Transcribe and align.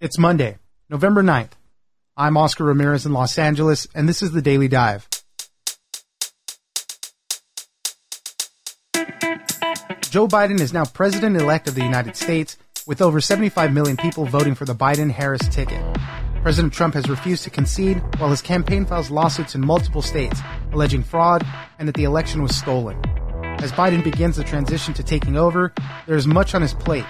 It's 0.00 0.16
Monday, 0.16 0.58
November 0.88 1.24
9th. 1.24 1.54
I'm 2.16 2.36
Oscar 2.36 2.62
Ramirez 2.62 3.04
in 3.04 3.12
Los 3.12 3.36
Angeles, 3.36 3.88
and 3.96 4.08
this 4.08 4.22
is 4.22 4.30
the 4.30 4.40
Daily 4.40 4.68
Dive. 4.68 5.08
Joe 10.02 10.28
Biden 10.28 10.60
is 10.60 10.72
now 10.72 10.84
president 10.84 11.36
elect 11.36 11.66
of 11.66 11.74
the 11.74 11.82
United 11.82 12.14
States, 12.14 12.56
with 12.86 13.02
over 13.02 13.20
75 13.20 13.72
million 13.72 13.96
people 13.96 14.24
voting 14.24 14.54
for 14.54 14.64
the 14.64 14.72
Biden 14.72 15.10
Harris 15.10 15.48
ticket. 15.48 15.82
President 16.42 16.72
Trump 16.72 16.94
has 16.94 17.10
refused 17.10 17.42
to 17.42 17.50
concede 17.50 18.00
while 18.18 18.30
his 18.30 18.40
campaign 18.40 18.86
files 18.86 19.10
lawsuits 19.10 19.56
in 19.56 19.66
multiple 19.66 20.00
states 20.00 20.40
alleging 20.72 21.02
fraud 21.02 21.44
and 21.80 21.88
that 21.88 21.96
the 21.96 22.04
election 22.04 22.40
was 22.40 22.54
stolen. 22.54 22.96
As 23.58 23.72
Biden 23.72 24.04
begins 24.04 24.36
the 24.36 24.44
transition 24.44 24.94
to 24.94 25.02
taking 25.02 25.36
over, 25.36 25.72
there 26.06 26.14
is 26.14 26.28
much 26.28 26.54
on 26.54 26.62
his 26.62 26.72
plate 26.72 27.04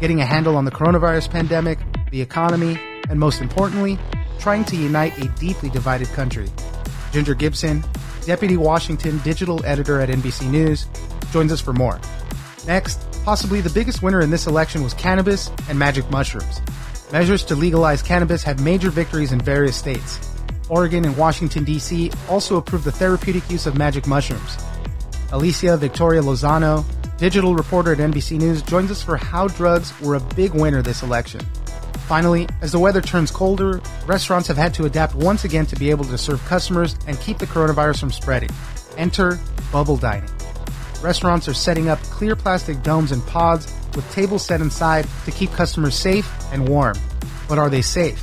getting 0.00 0.20
a 0.20 0.26
handle 0.26 0.56
on 0.56 0.64
the 0.64 0.70
coronavirus 0.70 1.30
pandemic, 1.30 1.78
the 2.14 2.22
economy, 2.22 2.78
and 3.10 3.18
most 3.18 3.40
importantly, 3.42 3.98
trying 4.38 4.64
to 4.64 4.76
unite 4.76 5.18
a 5.18 5.26
deeply 5.30 5.68
divided 5.68 6.06
country. 6.10 6.48
Ginger 7.12 7.34
Gibson, 7.34 7.82
Deputy 8.24 8.56
Washington 8.56 9.18
Digital 9.24 9.64
Editor 9.66 10.00
at 10.00 10.08
NBC 10.08 10.48
News, 10.48 10.86
joins 11.32 11.50
us 11.50 11.60
for 11.60 11.72
more. 11.72 12.00
Next, 12.68 13.04
possibly 13.24 13.60
the 13.60 13.70
biggest 13.70 14.00
winner 14.00 14.20
in 14.20 14.30
this 14.30 14.46
election 14.46 14.84
was 14.84 14.94
cannabis 14.94 15.50
and 15.68 15.76
magic 15.76 16.08
mushrooms. 16.08 16.60
Measures 17.10 17.42
to 17.46 17.56
legalize 17.56 18.00
cannabis 18.00 18.44
had 18.44 18.60
major 18.60 18.90
victories 18.90 19.32
in 19.32 19.40
various 19.40 19.76
states. 19.76 20.20
Oregon 20.68 21.04
and 21.04 21.16
Washington, 21.16 21.64
D.C. 21.64 22.12
also 22.30 22.58
approved 22.58 22.84
the 22.84 22.92
therapeutic 22.92 23.50
use 23.50 23.66
of 23.66 23.76
magic 23.76 24.06
mushrooms. 24.06 24.56
Alicia 25.32 25.76
Victoria 25.76 26.22
Lozano, 26.22 26.84
digital 27.18 27.56
reporter 27.56 27.90
at 27.90 27.98
NBC 27.98 28.38
News, 28.38 28.62
joins 28.62 28.92
us 28.92 29.02
for 29.02 29.16
how 29.16 29.48
drugs 29.48 29.92
were 30.00 30.14
a 30.14 30.20
big 30.20 30.54
winner 30.54 30.80
this 30.80 31.02
election. 31.02 31.40
Finally, 32.06 32.46
as 32.60 32.72
the 32.72 32.78
weather 32.78 33.00
turns 33.00 33.30
colder, 33.30 33.80
restaurants 34.06 34.46
have 34.46 34.58
had 34.58 34.74
to 34.74 34.84
adapt 34.84 35.14
once 35.14 35.44
again 35.44 35.64
to 35.64 35.76
be 35.76 35.88
able 35.88 36.04
to 36.04 36.18
serve 36.18 36.44
customers 36.44 36.96
and 37.06 37.18
keep 37.20 37.38
the 37.38 37.46
coronavirus 37.46 38.00
from 38.00 38.10
spreading. 38.10 38.50
Enter 38.98 39.40
bubble 39.72 39.96
dining. 39.96 40.28
Restaurants 41.02 41.48
are 41.48 41.54
setting 41.54 41.88
up 41.88 41.98
clear 42.04 42.36
plastic 42.36 42.82
domes 42.82 43.10
and 43.10 43.26
pods 43.26 43.72
with 43.96 44.10
tables 44.12 44.44
set 44.44 44.60
inside 44.60 45.06
to 45.24 45.30
keep 45.30 45.50
customers 45.52 45.94
safe 45.94 46.30
and 46.52 46.68
warm. 46.68 46.96
But 47.48 47.58
are 47.58 47.70
they 47.70 47.82
safe? 47.82 48.22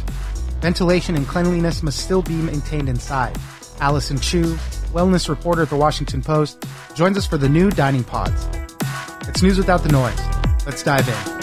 Ventilation 0.61 1.15
and 1.15 1.27
cleanliness 1.27 1.81
must 1.81 1.99
still 1.99 2.21
be 2.21 2.35
maintained 2.35 2.87
inside. 2.87 3.35
Allyson 3.79 4.19
Chiu, 4.19 4.43
wellness 4.93 5.27
reporter 5.27 5.63
at 5.63 5.69
the 5.69 5.75
Washington 5.75 6.21
Post, 6.21 6.63
joins 6.93 7.17
us 7.17 7.25
for 7.25 7.37
the 7.37 7.49
new 7.49 7.71
dining 7.71 8.03
pods. 8.03 8.47
It's 9.27 9.41
news 9.41 9.57
without 9.57 9.81
the 9.81 9.89
noise. 9.89 10.19
Let's 10.67 10.83
dive 10.83 11.07
in. 11.09 11.40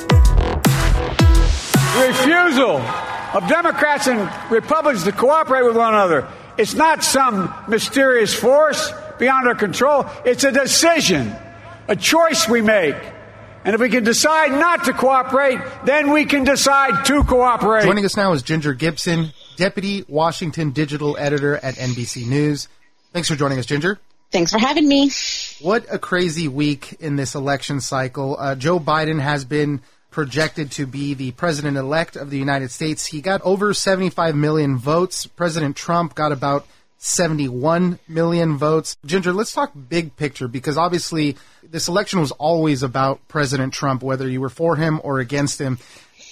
The 1.94 2.06
refusal 2.06 2.76
of 2.76 3.48
Democrats 3.48 4.06
and 4.06 4.30
Republicans 4.50 5.04
to 5.04 5.12
cooperate 5.12 5.64
with 5.64 5.76
one 5.76 5.94
another. 5.94 6.28
It's 6.56 6.74
not 6.74 7.02
some 7.02 7.52
mysterious 7.68 8.34
force 8.34 8.92
beyond 9.18 9.48
our 9.48 9.54
control. 9.54 10.06
It's 10.24 10.44
a 10.44 10.52
decision, 10.52 11.34
a 11.88 11.96
choice 11.96 12.48
we 12.48 12.60
make. 12.62 12.96
And 13.64 13.74
if 13.74 13.80
we 13.80 13.88
can 13.88 14.04
decide 14.04 14.52
not 14.52 14.84
to 14.84 14.92
cooperate, 14.92 15.60
then 15.84 16.10
we 16.10 16.24
can 16.24 16.44
decide 16.44 17.04
to 17.06 17.24
cooperate. 17.24 17.84
Joining 17.84 18.04
us 18.04 18.16
now 18.16 18.32
is 18.32 18.42
Ginger 18.42 18.74
Gibson, 18.74 19.32
Deputy 19.56 20.04
Washington 20.08 20.70
Digital 20.70 21.16
Editor 21.18 21.56
at 21.56 21.74
NBC 21.74 22.26
News. 22.26 22.68
Thanks 23.12 23.28
for 23.28 23.34
joining 23.34 23.58
us, 23.58 23.66
Ginger. 23.66 23.98
Thanks 24.30 24.52
for 24.52 24.58
having 24.58 24.86
me. 24.86 25.10
What 25.60 25.86
a 25.90 25.98
crazy 25.98 26.48
week 26.48 26.96
in 27.00 27.16
this 27.16 27.34
election 27.34 27.80
cycle. 27.80 28.36
Uh, 28.38 28.54
Joe 28.54 28.78
Biden 28.78 29.20
has 29.20 29.44
been 29.44 29.80
projected 30.10 30.70
to 30.72 30.86
be 30.86 31.14
the 31.14 31.32
president 31.32 31.76
elect 31.76 32.16
of 32.16 32.30
the 32.30 32.38
United 32.38 32.70
States. 32.70 33.06
He 33.06 33.20
got 33.20 33.42
over 33.42 33.74
75 33.74 34.34
million 34.34 34.78
votes. 34.78 35.26
President 35.26 35.76
Trump 35.76 36.14
got 36.14 36.32
about 36.32 36.66
71 36.98 37.98
million 38.08 38.58
votes. 38.58 38.96
Ginger, 39.04 39.32
let's 39.32 39.52
talk 39.52 39.72
big 39.88 40.16
picture 40.16 40.48
because 40.48 40.76
obviously 40.76 41.36
this 41.62 41.88
election 41.88 42.20
was 42.20 42.32
always 42.32 42.82
about 42.82 43.26
President 43.28 43.72
Trump, 43.72 44.02
whether 44.02 44.28
you 44.28 44.40
were 44.40 44.48
for 44.48 44.76
him 44.76 45.00
or 45.04 45.20
against 45.20 45.60
him. 45.60 45.78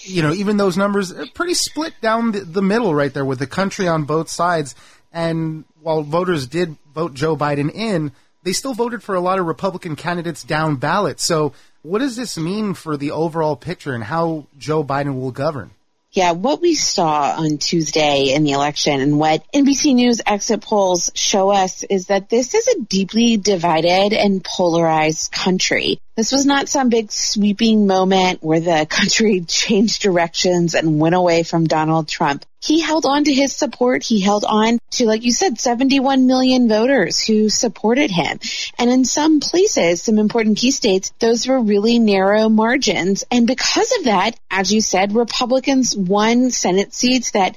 You 0.03 0.23
know, 0.23 0.33
even 0.33 0.57
those 0.57 0.77
numbers 0.77 1.13
are 1.13 1.27
pretty 1.35 1.55
split 1.55 1.95
down 2.01 2.33
the, 2.33 2.41
the 2.41 2.63
middle 2.63 2.95
right 2.95 3.13
there 3.13 3.25
with 3.25 3.39
the 3.39 3.47
country 3.47 3.87
on 3.89 4.05
both 4.05 4.29
sides. 4.29 4.75
And 5.13 5.65
while 5.81 6.03
voters 6.03 6.47
did 6.47 6.77
vote 6.95 7.15
Joe 7.15 7.37
Biden 7.37 7.73
in, 7.73 8.13
they 8.43 8.53
still 8.53 8.75
voted 8.75 9.03
for 9.03 9.15
a 9.15 9.21
lot 9.21 9.39
of 9.39 9.47
Republican 9.47 9.97
candidates 9.97 10.45
down 10.45 10.77
ballot. 10.77 11.21
So, 11.21 11.53
what 11.87 12.01
does 12.01 12.17
this 12.17 12.37
mean 12.37 12.75
for 12.75 12.97
the 12.97 13.13
overall 13.13 13.55
picture 13.55 13.95
and 13.95 14.03
how 14.03 14.47
Joe 14.59 14.83
Biden 14.83 15.21
will 15.21 15.31
govern? 15.31 15.71
Yeah, 16.11 16.33
what 16.33 16.63
we 16.63 16.75
saw 16.75 17.35
on 17.37 17.59
Tuesday 17.59 18.33
in 18.35 18.43
the 18.43 18.53
election 18.53 19.01
and 19.01 19.19
what 19.19 19.45
NBC 19.53 19.95
News 19.95 20.21
exit 20.25 20.63
polls 20.63 21.11
show 21.15 21.51
us 21.51 21.83
is 21.83 22.07
that 22.07 22.31
this 22.31 22.55
is 22.55 22.67
a 22.69 22.81
deeply 22.81 23.37
divided 23.37 24.15
and 24.15 24.43
polarized 24.43 25.31
country. 25.31 26.01
This 26.17 26.33
was 26.33 26.47
not 26.47 26.71
some 26.71 26.89
big 26.89 27.13
sweeping 27.13 27.87
moment 27.87 28.43
where 28.43 28.61
the 28.61 28.87
country 28.91 29.43
changed 29.43 30.03
directions 30.03 30.75
and 30.75 30.99
went 30.99 31.15
away 31.15 31.43
from 31.43 31.67
Donald 31.67 32.09
Trump. 32.09 32.47
He 32.61 32.81
held 32.81 33.07
on 33.07 33.25
to 33.25 33.35
his 33.35 33.55
support. 33.55 34.03
He 34.03 34.21
held 34.21 34.45
on 34.45 34.79
to, 34.93 35.07
like 35.07 35.25
you 35.25 35.33
said, 35.33 35.61
71 35.61 36.27
million 36.27 36.69
voters 36.69 37.21
who 37.21 37.49
supported 37.49 38.11
him. 38.11 38.41
And 38.79 38.91
in 38.91 39.05
some 39.05 39.41
places, 39.41 40.03
some 40.03 40.19
important 40.19 40.59
key 40.59 40.71
states, 40.71 41.13
those 41.19 41.47
were 41.47 41.61
really 41.61 41.99
narrow 41.99 42.49
margins. 42.49 43.25
And 43.31 43.47
because 43.47 43.93
of 43.99 44.05
that, 44.05 44.39
as 44.51 44.73
you 44.73 44.81
said, 44.81 45.15
Republicans 45.15 45.97
won 45.97 46.51
Senate 46.51 46.95
seats 46.95 47.33
that 47.33 47.57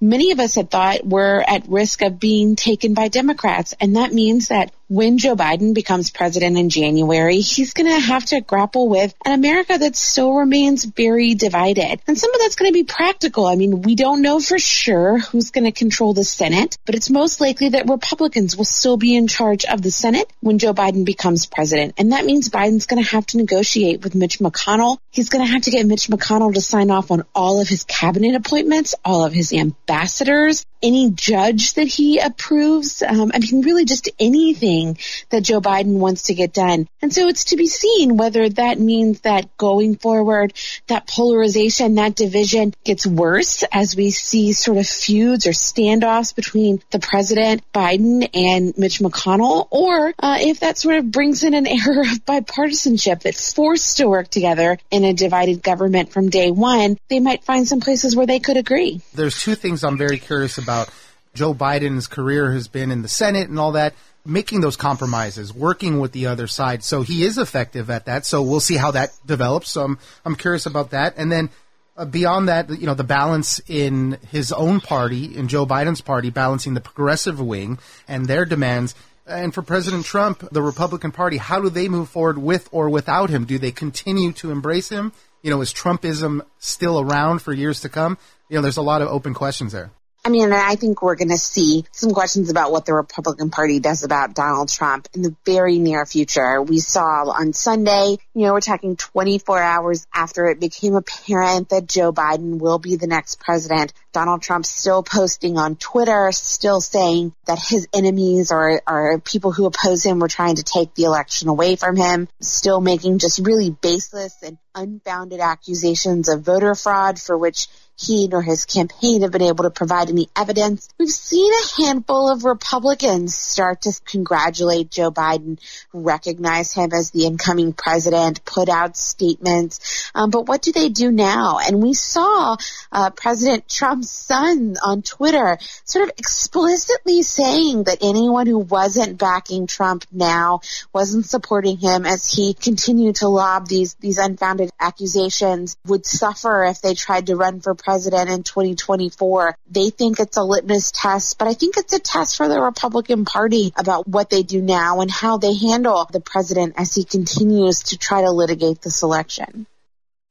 many 0.00 0.32
of 0.32 0.40
us 0.40 0.54
had 0.54 0.70
thought 0.70 1.06
were 1.06 1.44
at 1.46 1.68
risk 1.68 2.02
of 2.02 2.18
being 2.18 2.56
taken 2.56 2.94
by 2.94 3.08
Democrats. 3.08 3.74
And 3.80 3.96
that 3.96 4.12
means 4.12 4.48
that 4.48 4.72
when 4.88 5.18
Joe 5.18 5.36
Biden 5.36 5.74
becomes 5.74 6.10
president 6.10 6.56
in 6.56 6.70
January, 6.70 7.40
he's 7.40 7.74
going 7.74 7.88
to 7.88 7.98
have 8.00 8.24
to 8.26 8.40
grapple 8.40 8.88
with 8.88 9.14
an 9.24 9.32
America 9.32 9.76
that 9.76 9.96
still 9.96 10.32
remains 10.32 10.84
very 10.84 11.34
divided. 11.34 12.00
And 12.06 12.18
some 12.18 12.34
of 12.34 12.40
that's 12.40 12.56
going 12.56 12.70
to 12.70 12.72
be 12.72 12.84
practical. 12.84 13.46
I 13.46 13.56
mean, 13.56 13.82
we 13.82 13.94
don't 13.94 14.22
know 14.22 14.40
for 14.40 14.58
sure 14.58 15.18
who's 15.18 15.50
going 15.50 15.64
to 15.64 15.72
control 15.72 16.14
the 16.14 16.24
Senate, 16.24 16.78
but 16.86 16.94
it's 16.94 17.10
most 17.10 17.40
likely 17.40 17.70
that 17.70 17.88
Republicans 17.88 18.56
will 18.56 18.64
still 18.64 18.96
be 18.96 19.14
in 19.14 19.26
charge 19.28 19.66
of 19.66 19.82
the 19.82 19.90
Senate 19.90 20.32
when 20.40 20.58
Joe 20.58 20.72
Biden 20.72 21.04
becomes 21.04 21.44
president. 21.44 21.94
And 21.98 22.12
that 22.12 22.24
means 22.24 22.48
Biden's 22.48 22.86
going 22.86 23.02
to 23.02 23.10
have 23.10 23.26
to 23.26 23.36
negotiate 23.36 24.02
with 24.02 24.14
Mitch 24.14 24.38
McConnell. 24.38 24.98
He's 25.10 25.28
going 25.28 25.44
to 25.44 25.52
have 25.52 25.62
to 25.62 25.70
get 25.70 25.86
Mitch 25.86 26.08
McConnell 26.08 26.54
to 26.54 26.62
sign 26.62 26.90
off 26.90 27.10
on 27.10 27.24
all 27.34 27.60
of 27.60 27.68
his 27.68 27.84
cabinet 27.84 28.34
appointments, 28.34 28.94
all 29.04 29.24
of 29.24 29.34
his 29.34 29.52
ambassadors, 29.52 30.64
any 30.82 31.10
judge 31.10 31.74
that 31.74 31.86
he 31.88 32.18
approves. 32.18 33.02
Um, 33.02 33.32
I 33.34 33.38
mean, 33.38 33.62
really 33.62 33.84
just 33.84 34.08
anything 34.18 34.98
that 35.30 35.42
Joe 35.42 35.60
Biden 35.60 35.98
wants 35.98 36.24
to 36.24 36.34
get 36.34 36.52
done. 36.52 36.88
And 37.02 37.12
so 37.12 37.28
it's 37.28 37.44
to 37.46 37.56
be 37.56 37.66
seen 37.66 38.16
whether 38.16 38.48
that 38.48 38.78
means 38.78 39.20
that 39.20 39.56
going 39.56 39.96
forward, 39.96 40.52
that 40.86 41.06
polarization, 41.06 41.96
that 41.96 42.14
division 42.14 42.74
gets 42.84 43.06
worse 43.06 43.64
as 43.72 43.96
we 43.96 44.10
see 44.10 44.52
sort 44.52 44.78
of 44.78 44.86
feuds 44.86 45.46
or 45.46 45.50
standoffs 45.50 46.34
between 46.34 46.82
the 46.90 46.98
president, 46.98 47.62
Biden, 47.72 48.28
and 48.34 48.76
Mitch 48.78 49.00
McConnell, 49.00 49.68
or 49.70 50.14
uh, 50.18 50.38
if 50.40 50.60
that 50.60 50.78
sort 50.78 50.96
of 50.96 51.10
brings 51.10 51.42
in 51.44 51.54
an 51.54 51.66
era 51.66 52.00
of 52.00 52.24
bipartisanship 52.24 53.22
that 53.22 53.34
forced 53.34 53.98
to 53.98 54.08
work 54.08 54.28
together 54.28 54.78
in 54.90 55.04
a 55.04 55.12
divided 55.12 55.62
government 55.62 56.12
from 56.12 56.30
day 56.30 56.50
one, 56.50 56.98
they 57.08 57.20
might 57.20 57.44
find 57.44 57.66
some 57.66 57.80
places 57.80 58.14
where 58.14 58.26
they 58.26 58.38
could 58.38 58.56
agree. 58.56 59.00
There's 59.14 59.40
two 59.40 59.54
things 59.54 59.84
I'm 59.84 59.98
very 59.98 60.18
curious 60.18 60.58
about 60.58 60.67
about 60.68 60.90
Joe 61.32 61.54
Biden's 61.54 62.06
career 62.06 62.52
has 62.52 62.68
been 62.68 62.90
in 62.90 63.00
the 63.00 63.08
Senate 63.08 63.48
and 63.48 63.58
all 63.58 63.72
that, 63.72 63.94
making 64.26 64.60
those 64.60 64.76
compromises, 64.76 65.54
working 65.54 65.98
with 65.98 66.12
the 66.12 66.26
other 66.26 66.46
side. 66.46 66.84
So 66.84 67.00
he 67.00 67.24
is 67.24 67.38
effective 67.38 67.88
at 67.88 68.04
that. 68.04 68.26
So 68.26 68.42
we'll 68.42 68.60
see 68.60 68.76
how 68.76 68.90
that 68.90 69.10
develops. 69.24 69.70
So 69.70 69.84
I'm, 69.84 69.98
I'm 70.26 70.36
curious 70.36 70.66
about 70.66 70.90
that. 70.90 71.14
And 71.16 71.32
then 71.32 71.48
uh, 71.96 72.04
beyond 72.04 72.48
that, 72.48 72.68
you 72.68 72.86
know, 72.86 72.94
the 72.94 73.04
balance 73.04 73.60
in 73.66 74.18
his 74.30 74.52
own 74.52 74.80
party, 74.80 75.36
in 75.36 75.48
Joe 75.48 75.64
Biden's 75.64 76.02
party, 76.02 76.28
balancing 76.28 76.74
the 76.74 76.80
progressive 76.80 77.40
wing 77.40 77.78
and 78.06 78.26
their 78.26 78.44
demands. 78.44 78.94
And 79.26 79.54
for 79.54 79.62
President 79.62 80.04
Trump, 80.04 80.46
the 80.52 80.62
Republican 80.62 81.12
Party, 81.12 81.38
how 81.38 81.60
do 81.60 81.70
they 81.70 81.88
move 81.88 82.08
forward 82.08 82.38
with 82.38 82.68
or 82.72 82.90
without 82.90 83.30
him? 83.30 83.46
Do 83.46 83.58
they 83.58 83.72
continue 83.72 84.32
to 84.32 84.50
embrace 84.50 84.88
him? 84.90 85.12
You 85.42 85.50
know, 85.50 85.60
is 85.60 85.72
Trumpism 85.72 86.42
still 86.58 87.00
around 87.00 87.40
for 87.40 87.52
years 87.52 87.80
to 87.82 87.88
come? 87.88 88.18
You 88.48 88.56
know, 88.56 88.62
there's 88.62 88.76
a 88.76 88.82
lot 88.82 89.02
of 89.02 89.08
open 89.08 89.34
questions 89.34 89.72
there. 89.72 89.90
I 90.24 90.30
mean, 90.30 90.52
I 90.52 90.74
think 90.74 91.00
we're 91.00 91.14
going 91.14 91.30
to 91.30 91.38
see 91.38 91.84
some 91.92 92.12
questions 92.12 92.50
about 92.50 92.72
what 92.72 92.84
the 92.84 92.92
Republican 92.92 93.50
Party 93.50 93.80
does 93.80 94.02
about 94.02 94.34
Donald 94.34 94.68
Trump 94.68 95.08
in 95.14 95.22
the 95.22 95.34
very 95.46 95.78
near 95.78 96.04
future. 96.04 96.60
We 96.60 96.80
saw 96.80 97.30
on 97.30 97.52
Sunday, 97.52 98.18
you 98.34 98.46
know, 98.46 98.52
we're 98.52 98.60
talking 98.60 98.96
24 98.96 99.62
hours 99.62 100.06
after 100.12 100.46
it 100.46 100.60
became 100.60 100.96
apparent 100.96 101.70
that 101.70 101.86
Joe 101.86 102.12
Biden 102.12 102.58
will 102.58 102.78
be 102.78 102.96
the 102.96 103.06
next 103.06 103.40
president. 103.40 103.92
Donald 104.18 104.42
Trump 104.42 104.66
still 104.66 105.04
posting 105.04 105.58
on 105.58 105.76
Twitter, 105.76 106.32
still 106.32 106.80
saying 106.80 107.32
that 107.46 107.60
his 107.60 107.86
enemies 107.94 108.50
or, 108.50 108.82
are 108.84 109.20
people 109.20 109.52
who 109.52 109.64
oppose 109.64 110.04
him 110.04 110.18
were 110.18 110.26
trying 110.26 110.56
to 110.56 110.64
take 110.64 110.92
the 110.94 111.04
election 111.04 111.48
away 111.48 111.76
from 111.76 111.94
him, 111.94 112.26
still 112.40 112.80
making 112.80 113.20
just 113.20 113.38
really 113.38 113.70
baseless 113.70 114.34
and 114.42 114.58
unfounded 114.74 115.38
accusations 115.38 116.28
of 116.28 116.42
voter 116.42 116.74
fraud 116.74 117.20
for 117.20 117.38
which 117.38 117.68
he 118.00 118.28
nor 118.28 118.42
his 118.42 118.64
campaign 118.64 119.22
have 119.22 119.32
been 119.32 119.42
able 119.42 119.64
to 119.64 119.70
provide 119.70 120.08
any 120.08 120.28
evidence. 120.36 120.88
We've 120.98 121.08
seen 121.08 121.52
a 121.52 121.82
handful 121.82 122.30
of 122.30 122.44
Republicans 122.44 123.36
start 123.36 123.82
to 123.82 124.00
congratulate 124.04 124.90
Joe 124.90 125.10
Biden, 125.10 125.58
recognize 125.92 126.72
him 126.72 126.90
as 126.92 127.10
the 127.10 127.26
incoming 127.26 127.72
president, 127.72 128.44
put 128.44 128.68
out 128.68 128.96
statements. 128.96 130.10
Um, 130.14 130.30
but 130.30 130.46
what 130.46 130.62
do 130.62 130.70
they 130.70 130.90
do 130.90 131.10
now? 131.10 131.58
And 131.58 131.82
we 131.82 131.92
saw 131.92 132.56
uh, 132.92 133.10
President 133.10 133.68
Trump's 133.68 134.07
son 134.10 134.76
on 134.82 135.02
Twitter 135.02 135.58
sort 135.84 136.08
of 136.08 136.14
explicitly 136.18 137.22
saying 137.22 137.84
that 137.84 137.98
anyone 138.02 138.46
who 138.46 138.58
wasn't 138.58 139.18
backing 139.18 139.66
Trump 139.66 140.04
now 140.12 140.60
wasn't 140.92 141.26
supporting 141.26 141.76
him 141.76 142.06
as 142.06 142.30
he 142.30 142.54
continued 142.54 143.16
to 143.16 143.28
lob 143.28 143.68
these 143.68 143.94
these 143.94 144.18
unfounded 144.18 144.70
accusations 144.80 145.76
would 145.86 146.06
suffer 146.06 146.64
if 146.64 146.80
they 146.80 146.94
tried 146.94 147.26
to 147.26 147.36
run 147.36 147.60
for 147.60 147.74
president 147.74 148.30
in 148.30 148.42
2024. 148.42 149.56
They 149.70 149.90
think 149.90 150.20
it's 150.20 150.36
a 150.36 150.42
litmus 150.42 150.90
test, 150.92 151.38
but 151.38 151.48
I 151.48 151.54
think 151.54 151.76
it's 151.76 151.92
a 151.92 151.98
test 151.98 152.36
for 152.36 152.48
the 152.48 152.60
Republican 152.60 153.24
Party 153.24 153.72
about 153.76 154.08
what 154.08 154.30
they 154.30 154.42
do 154.42 154.60
now 154.60 155.00
and 155.00 155.10
how 155.10 155.38
they 155.38 155.54
handle 155.54 156.08
the 156.10 156.20
president 156.20 156.74
as 156.76 156.94
he 156.94 157.04
continues 157.04 157.82
to 157.84 157.98
try 157.98 158.22
to 158.22 158.30
litigate 158.30 158.82
this 158.82 159.02
election. 159.02 159.66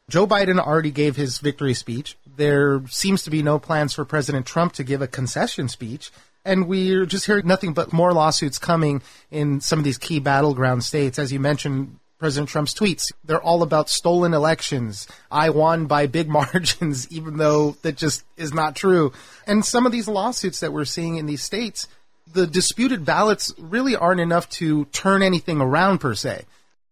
Joe 0.09 0.25
Biden 0.25 0.57
already 0.57 0.91
gave 0.91 1.17
his 1.17 1.39
victory 1.39 1.73
speech. 1.73 2.17
There 2.37 2.83
seems 2.87 3.23
to 3.23 3.29
be 3.29 3.43
no 3.43 3.59
plans 3.59 3.93
for 3.93 4.05
President 4.05 4.45
Trump 4.45 4.73
to 4.73 4.83
give 4.83 5.01
a 5.01 5.07
concession 5.07 5.67
speech. 5.67 6.11
And 6.45 6.67
we're 6.67 7.05
just 7.05 7.25
hearing 7.25 7.47
nothing 7.47 7.73
but 7.73 7.91
more 7.91 8.13
lawsuits 8.13 8.57
coming 8.57 9.01
in 9.29 9.59
some 9.59 9.79
of 9.79 9.85
these 9.85 9.97
key 9.97 10.19
battleground 10.19 10.83
states. 10.83 11.19
As 11.19 11.33
you 11.33 11.39
mentioned, 11.39 11.99
President 12.19 12.49
Trump's 12.49 12.73
tweets. 12.73 13.11
They're 13.23 13.41
all 13.41 13.61
about 13.61 13.89
stolen 13.89 14.33
elections. 14.33 15.07
I 15.29 15.49
won 15.49 15.85
by 15.85 16.07
big 16.07 16.29
margins, 16.39 17.07
even 17.11 17.37
though 17.37 17.71
that 17.81 17.97
just 17.97 18.23
is 18.37 18.53
not 18.53 18.75
true. 18.75 19.11
And 19.45 19.65
some 19.65 19.85
of 19.85 19.91
these 19.91 20.07
lawsuits 20.07 20.59
that 20.59 20.73
we're 20.73 20.85
seeing 20.85 21.17
in 21.17 21.25
these 21.25 21.43
states, 21.43 21.87
the 22.31 22.47
disputed 22.47 23.05
ballots 23.05 23.53
really 23.57 23.95
aren't 23.95 24.21
enough 24.21 24.49
to 24.51 24.85
turn 24.85 25.21
anything 25.21 25.61
around 25.61 25.99
per 25.99 26.13
se. 26.15 26.45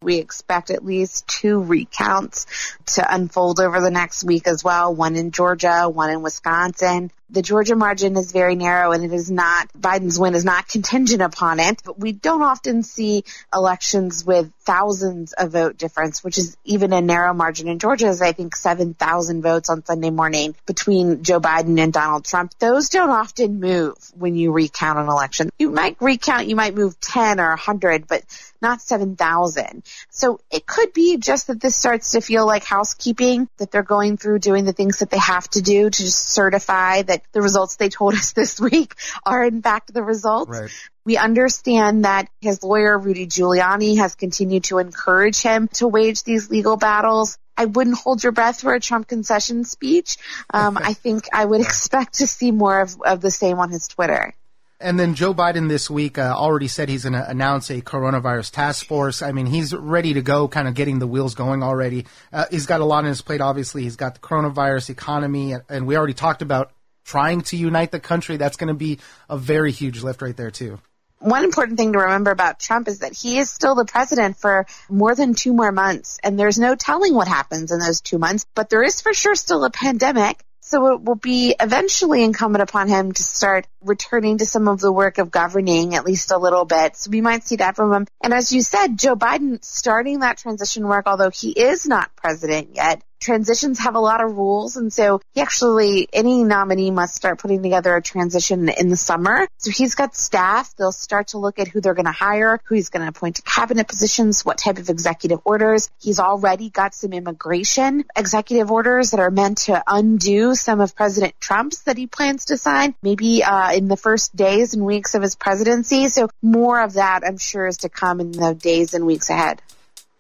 We 0.06 0.18
expect 0.18 0.70
at 0.70 0.86
least 0.86 1.28
two 1.28 1.60
recounts 1.60 2.46
to 2.94 3.14
unfold 3.14 3.60
over 3.60 3.82
the 3.82 3.90
next 3.90 4.24
week 4.24 4.48
as 4.48 4.64
well, 4.64 4.94
one 4.94 5.16
in 5.16 5.32
Georgia, 5.32 5.90
one 5.90 6.12
in 6.12 6.22
Wisconsin. 6.22 7.12
The 7.30 7.42
Georgia 7.42 7.76
margin 7.76 8.16
is 8.18 8.32
very 8.32 8.56
narrow 8.56 8.92
and 8.92 9.04
it 9.04 9.12
is 9.12 9.32
not, 9.32 9.68
Biden's 9.74 10.20
win 10.20 10.36
is 10.36 10.46
not 10.46 10.68
contingent 10.68 11.24
upon 11.24 11.60
it, 11.60 11.82
but 11.84 12.00
we 12.00 12.12
don't 12.12 12.44
often 12.44 12.84
see 12.84 13.24
elections 13.54 14.24
with 14.24 14.52
thousands 14.60 15.34
of 15.34 15.52
vote 15.52 15.78
difference, 15.78 16.24
which 16.24 16.38
is 16.38 16.56
even 16.66 16.94
a 16.94 17.02
narrow 17.02 17.34
margin 17.34 17.68
in 17.68 17.80
Georgia 17.80 18.08
is 18.08 18.22
I 18.22 18.32
think 18.32 18.56
7,000 18.56 19.42
votes 19.42 19.70
on 19.70 19.84
Sunday 19.84 20.12
morning 20.12 20.56
between 20.66 21.24
Joe 21.24 21.40
Biden 21.40 21.80
and 21.80 21.92
Donald 21.92 22.26
Trump. 22.26 22.54
Those 22.60 22.90
don't 22.90 23.10
often 23.10 23.60
move 23.60 23.96
when 24.16 24.36
you 24.36 24.52
recount 24.52 25.00
an 25.00 25.08
election. 25.08 25.50
You 25.58 25.72
might 25.72 25.98
recount, 26.00 26.48
you 26.48 26.56
might 26.56 26.76
move 26.76 27.00
10 27.00 27.40
or 27.40 27.50
100, 27.50 28.08
but 28.08 28.24
not 28.62 28.82
7,000. 28.82 29.84
So 30.10 30.40
it 30.52 30.66
could 30.66 30.94
be 30.94 31.18
just 31.18 31.48
that 31.48 31.62
this 31.62 31.76
starts 31.76 32.12
to 32.12 32.22
feel 32.22 32.46
like 32.46 32.64
housekeeping, 32.64 33.48
that 33.58 33.72
they're 33.72 33.84
going 33.84 34.18
through 34.18 34.40
doing 34.40 34.66
the 34.66 34.74
things 34.74 35.00
that 35.00 35.10
they 35.10 35.20
have 35.20 35.48
to 35.52 35.62
do 35.62 35.90
to 35.90 36.04
just 36.04 36.30
certify 36.30 37.04
that 37.04 37.15
the 37.32 37.42
results 37.42 37.76
they 37.76 37.90
told 37.90 38.14
us 38.16 38.34
this 38.34 38.60
week 38.60 38.96
are 39.26 39.44
in 39.44 39.62
fact 39.62 39.94
the 39.94 40.04
results. 40.04 40.50
Right. 40.50 40.72
We 41.06 41.18
understand 41.18 42.06
that 42.06 42.30
his 42.42 42.64
lawyer, 42.64 42.98
Rudy 42.98 43.28
Giuliani, 43.28 43.98
has 43.98 44.16
continued 44.16 44.66
to 44.66 44.80
encourage 44.80 45.40
him 45.42 45.68
to 45.74 45.88
wage 45.88 46.24
these 46.24 46.50
legal 46.50 46.78
battles. 46.78 47.38
I 47.56 47.66
wouldn't 47.66 47.98
hold 47.98 48.24
your 48.24 48.32
breath 48.32 48.62
for 48.62 48.74
a 48.74 48.80
Trump 48.80 49.08
concession 49.08 49.66
speech. 49.66 50.18
Um, 50.52 50.78
I 50.82 50.94
think 50.94 51.26
I 51.32 51.46
would 51.46 51.62
expect 51.62 52.16
to 52.16 52.28
see 52.28 52.52
more 52.52 52.82
of, 52.82 53.00
of 53.02 53.22
the 53.22 53.32
same 53.32 53.60
on 53.60 53.70
his 53.70 53.88
Twitter. 53.88 54.34
And 54.80 55.00
then 55.00 55.16
Joe 55.16 55.34
Biden 55.34 55.70
this 55.70 55.90
week 55.90 56.18
uh, 56.18 56.34
already 56.36 56.68
said 56.68 56.90
he's 56.90 57.04
going 57.04 57.14
to 57.14 57.30
announce 57.30 57.70
a 57.70 57.82
coronavirus 57.82 58.52
task 58.52 58.86
force. 58.86 59.22
I 59.22 59.32
mean, 59.32 59.46
he's 59.46 59.74
ready 59.74 60.14
to 60.16 60.22
go, 60.22 60.50
kind 60.50 60.68
of 60.68 60.74
getting 60.74 61.00
the 61.00 61.08
wheels 61.08 61.34
going 61.34 61.64
already. 61.64 62.06
Uh, 62.34 62.46
he's 62.52 62.66
got 62.66 62.82
a 62.82 62.86
lot 62.86 63.00
on 63.00 63.06
his 63.06 63.22
plate, 63.22 63.40
obviously. 63.40 63.84
He's 63.84 63.96
got 63.96 64.16
the 64.16 64.20
coronavirus 64.20 64.90
economy, 64.90 65.56
and 65.70 65.88
we 65.88 65.96
already 65.96 66.14
talked 66.14 66.42
about 66.42 66.72
trying 67.06 67.42
to 67.42 67.56
unite 67.56 67.92
the 67.92 68.00
country. 68.00 68.38
That's 68.38 68.58
going 68.58 68.68
to 68.68 68.74
be 68.74 69.00
a 69.30 69.38
very 69.38 69.72
huge 69.72 70.04
lift 70.04 70.22
right 70.22 70.36
there, 70.36 70.52
too. 70.52 70.80
One 71.20 71.44
important 71.44 71.78
thing 71.78 71.94
to 71.94 72.00
remember 72.00 72.32
about 72.32 72.60
Trump 72.60 72.88
is 72.88 73.00
that 73.00 73.14
he 73.14 73.40
is 73.40 73.50
still 73.50 73.74
the 73.74 73.86
president 73.86 74.38
for 74.38 74.66
more 74.90 75.16
than 75.16 75.34
two 75.34 75.54
more 75.54 75.72
months, 75.72 76.20
and 76.22 76.38
there's 76.38 76.60
no 76.60 76.76
telling 76.76 77.16
what 77.16 77.28
happens 77.28 77.72
in 77.72 77.80
those 77.80 78.02
two 78.02 78.18
months, 78.18 78.46
but 78.54 78.70
there 78.70 78.84
is 78.84 79.02
for 79.02 79.14
sure 79.14 79.36
still 79.36 79.64
a 79.64 79.72
pandemic. 79.72 80.44
So 80.60 80.96
it 80.96 81.04
will 81.04 81.16
be 81.16 81.56
eventually 81.60 82.24
incumbent 82.24 82.64
upon 82.64 82.88
him 82.88 83.12
to 83.12 83.24
start 83.24 83.68
returning 83.82 84.40
to 84.40 84.48
some 84.48 84.68
of 84.68 84.80
the 84.80 84.92
work 84.92 85.20
of 85.20 85.30
governing 85.30 85.94
at 85.94 86.06
least 86.06 86.32
a 86.32 86.40
little 86.40 86.66
bit. 86.66 86.98
So 86.98 87.12
we 87.12 87.22
might 87.22 87.44
see 87.44 87.58
that 87.58 87.76
from 87.76 87.94
him. 87.94 88.08
And 88.24 88.34
as 88.34 88.52
you 88.52 88.64
said, 88.64 88.98
Joe 88.98 89.16
Biden 89.16 89.64
starting 89.64 90.22
that 90.22 90.40
transition 90.40 90.88
work, 90.88 91.06
although 91.06 91.30
he 91.30 91.52
is 91.52 91.86
not 91.86 92.16
president 92.16 92.70
yet, 92.74 93.04
transitions 93.20 93.80
have 93.80 93.96
a 93.96 94.00
lot 94.00 94.24
of 94.24 94.38
rules. 94.38 94.78
And 94.78 94.92
so 94.92 95.22
he 95.34 95.42
actually, 95.42 96.08
any 96.14 96.44
nominee 96.44 96.92
must 96.92 97.16
start 97.16 97.40
putting 97.40 97.64
together 97.64 97.96
a 97.96 98.02
transition 98.02 98.70
in 98.70 98.90
the 98.90 98.98
summer. 98.98 99.48
So 99.58 99.72
he's 99.72 99.96
got 99.96 100.16
staff. 100.16 100.74
They'll 100.76 100.92
start 100.92 101.30
to 101.30 101.38
look 101.38 101.60
at 101.60 101.68
who 101.68 101.82
they're 101.82 101.94
going 101.94 102.06
to 102.06 102.12
hire, 102.12 102.60
who 102.66 102.76
he's 102.76 102.90
going 102.90 103.04
to 103.04 103.10
appoint 103.10 103.38
to 103.38 103.42
cabinet 103.42 103.88
positions, 103.88 104.44
what 104.44 104.58
type 104.58 104.78
of 104.78 104.90
executive 104.90 105.40
orders. 105.46 105.90
He's 106.00 106.20
already 106.20 106.70
got 106.70 106.94
some 106.94 107.14
immigration 107.14 108.06
executive 108.16 108.72
orders 108.72 109.12
that 109.12 109.20
are 109.20 109.32
meant 109.32 109.60
to 109.60 109.84
undo 109.88 110.56
some 110.56 110.82
of 110.82 110.96
President 110.96 111.34
Trump's 111.40 111.84
that 111.84 111.98
he 111.98 112.08
plans 112.08 112.46
to 112.46 112.58
sign, 112.58 112.96
maybe 113.02 113.44
uh, 113.44 113.74
in 113.74 113.88
the 113.88 113.98
first 113.98 114.36
days 114.36 114.74
and 114.74 114.84
weeks 114.84 115.16
of 115.16 115.22
his 115.22 115.36
presidency. 115.36 116.08
So 116.10 116.30
more 116.42 116.82
of 116.82 116.94
that, 116.94 117.24
I'm 117.26 117.38
sure, 117.38 117.68
is 117.68 117.78
to 117.78 117.90
come 117.90 118.20
in 118.20 118.32
the 118.32 118.54
days 118.54 118.94
and 118.94 119.06
weeks 119.06 119.30
ahead. 119.30 119.62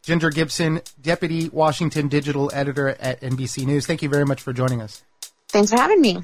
Ginger 0.05 0.29
Gibson, 0.29 0.81
Deputy 1.01 1.49
Washington 1.49 2.09
Digital 2.09 2.51
Editor 2.53 2.89
at 2.89 3.21
NBC 3.21 3.65
News. 3.65 3.87
Thank 3.87 4.03
you 4.03 4.09
very 4.09 4.23
much 4.23 4.39
for 4.39 4.53
joining 4.53 4.79
us. 4.79 5.03
Thanks 5.49 5.71
for 5.71 5.77
having 5.77 5.99
me. 5.99 6.21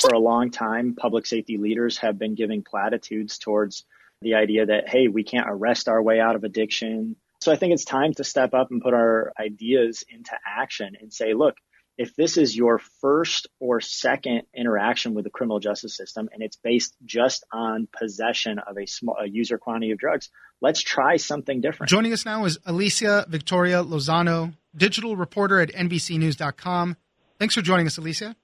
For 0.00 0.14
a 0.14 0.18
long 0.18 0.50
time, 0.50 0.94
public 0.94 1.26
safety 1.26 1.58
leaders 1.58 1.98
have 1.98 2.18
been 2.18 2.34
giving 2.34 2.62
platitudes 2.62 3.36
towards 3.36 3.84
the 4.22 4.36
idea 4.36 4.64
that, 4.64 4.88
hey, 4.88 5.08
we 5.08 5.22
can't 5.22 5.46
arrest 5.50 5.86
our 5.86 6.02
way 6.02 6.18
out 6.18 6.34
of 6.34 6.44
addiction. 6.44 7.16
So 7.42 7.52
I 7.52 7.56
think 7.56 7.74
it's 7.74 7.84
time 7.84 8.14
to 8.14 8.24
step 8.24 8.54
up 8.54 8.70
and 8.70 8.80
put 8.80 8.94
our 8.94 9.34
ideas 9.38 10.02
into 10.08 10.32
action 10.46 10.96
and 10.98 11.12
say, 11.12 11.34
look, 11.34 11.56
if 11.98 12.14
this 12.16 12.36
is 12.36 12.56
your 12.56 12.78
first 13.00 13.48
or 13.60 13.80
second 13.80 14.42
interaction 14.54 15.14
with 15.14 15.24
the 15.24 15.30
criminal 15.30 15.60
justice 15.60 15.96
system 15.96 16.28
and 16.32 16.42
it's 16.42 16.56
based 16.56 16.96
just 17.04 17.44
on 17.52 17.88
possession 17.96 18.58
of 18.58 18.76
a 18.78 18.86
small 18.86 19.16
a 19.20 19.28
user 19.28 19.58
quantity 19.58 19.92
of 19.92 19.98
drugs, 19.98 20.30
let's 20.60 20.80
try 20.80 21.16
something 21.16 21.60
different. 21.60 21.90
Joining 21.90 22.12
us 22.12 22.24
now 22.24 22.44
is 22.44 22.58
Alicia 22.64 23.26
Victoria 23.28 23.82
Lozano, 23.82 24.54
digital 24.74 25.16
reporter 25.16 25.60
at 25.60 25.72
NBCNews.com. 25.72 26.96
Thanks 27.38 27.54
for 27.54 27.62
joining 27.62 27.86
us, 27.86 27.98
Alicia. 27.98 28.36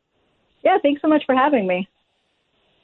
Yeah, 0.63 0.79
thanks 0.83 1.01
so 1.01 1.09
much 1.09 1.23
for 1.25 1.35
having 1.35 1.67
me. 1.67 1.89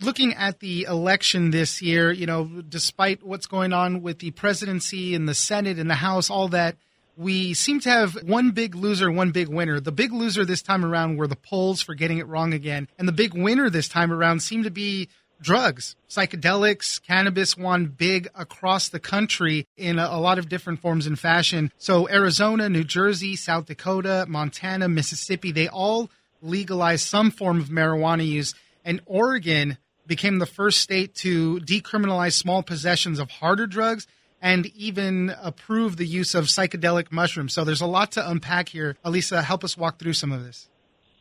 Looking 0.01 0.35
at 0.35 0.61
the 0.61 0.85
election 0.85 1.51
this 1.51 1.81
year, 1.81 2.11
you 2.13 2.27
know, 2.27 2.45
despite 2.45 3.23
what's 3.23 3.47
going 3.47 3.73
on 3.73 4.03
with 4.03 4.19
the 4.19 4.31
presidency 4.33 5.15
and 5.15 5.29
the 5.29 5.35
Senate 5.35 5.79
and 5.79 5.89
the 5.89 5.95
House, 5.95 6.31
all 6.31 6.49
that, 6.49 6.77
we 7.17 7.55
seem 7.55 7.81
to 7.81 7.91
have 7.91 8.15
one 8.25 8.51
big 8.51 8.75
loser, 8.75 9.11
one 9.11 9.31
big 9.31 9.49
winner. 9.49 9.81
The 9.81 9.93
big 9.93 10.13
loser 10.13 10.45
this 10.45 10.63
time 10.63 10.85
around 10.85 11.17
were 11.17 11.27
the 11.27 11.37
polls 11.37 11.81
for 11.81 11.95
getting 11.95 12.19
it 12.19 12.27
wrong 12.27 12.53
again. 12.53 12.89
And 12.99 13.07
the 13.07 13.13
big 13.13 13.35
winner 13.35 13.71
this 13.71 13.89
time 13.89 14.13
around 14.13 14.41
seemed 14.41 14.65
to 14.65 14.71
be 14.71 15.09
drugs, 15.41 15.95
psychedelics, 16.09 17.03
cannabis 17.03 17.57
won 17.57 17.87
big 17.87 18.29
across 18.35 18.89
the 18.89 19.01
country 19.01 19.67
in 19.77 19.99
a, 19.99 20.09
a, 20.11 20.19
lot 20.19 20.39
of 20.39 20.49
different 20.49 20.81
forms 20.81 21.07
and 21.07 21.19
fashion. 21.19 21.71
So 21.79 22.09
Arizona, 22.09 22.69
New 22.69 22.85
Jersey, 22.85 23.37
South 23.37 23.67
Dakota, 23.67 24.25
Montana, 24.29 24.89
Mississippi, 24.89 25.53
they 25.53 25.69
all 25.69 26.11
legalized 26.41 27.07
some 27.07 27.31
form 27.31 27.61
of 27.61 27.69
marijuana 27.69 28.27
use. 28.27 28.55
And 28.85 29.01
Oregon 29.07 29.77
became 30.07 30.39
the 30.39 30.47
first 30.47 30.81
state 30.81 31.15
to 31.17 31.61
decriminalize 31.61 32.35
small 32.35 32.63
possessions 32.63 33.19
of 33.19 33.31
harder 33.31 33.67
drugs 33.67 34.07
and 34.45 34.67
even 34.77 35.35
approve 35.43 35.97
the 35.97 36.07
use 36.07 36.35
of 36.35 36.45
psychedelic 36.45 37.11
mushrooms. 37.11 37.55
So 37.55 37.65
there's 37.65 37.81
a 37.81 37.87
lot 37.87 38.13
to 38.13 38.31
unpack 38.31 38.69
here. 38.69 38.99
Elisa, 39.03 39.41
help 39.41 39.65
us 39.65 39.75
walk 39.75 39.99
through 39.99 40.13
some 40.13 40.33
of 40.33 40.45
this. 40.45 40.69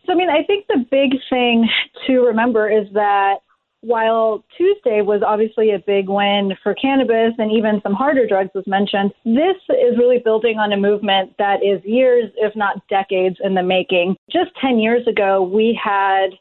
So, 0.06 0.12
I 0.12 0.15
mean, 0.15 0.30
I 0.30 0.44
think 0.44 0.68
the 0.68 0.86
big 0.92 1.12
thing 1.30 1.70
to 2.06 2.20
remember 2.20 2.70
is 2.70 2.86
that 2.94 3.36
while 3.80 4.44
Tuesday 4.58 5.01
was 5.01 5.22
obviously 5.25 5.72
a 5.72 5.80
big 5.80 6.10
win 6.10 6.51
for 6.62 6.75
cannabis 6.75 7.32
and 7.38 7.50
even 7.50 7.80
some 7.82 7.94
harder 7.94 8.27
drugs 8.27 8.50
was 8.53 8.68
mentioned, 8.68 9.13
this 9.24 9.56
is 9.70 9.98
really 9.98 10.20
building 10.20 10.58
on 10.58 10.74
a 10.74 10.77
movement 10.77 11.34
that 11.39 11.63
is 11.63 11.82
years, 11.86 12.30
if 12.36 12.53
not 12.58 12.86
decades, 12.89 13.38
in 13.42 13.56
the 13.56 13.63
making. 13.63 14.18
Just 14.30 14.51
10 14.60 14.80
years 14.80 15.08
ago, 15.08 15.42
we 15.42 15.80
had 15.82 16.32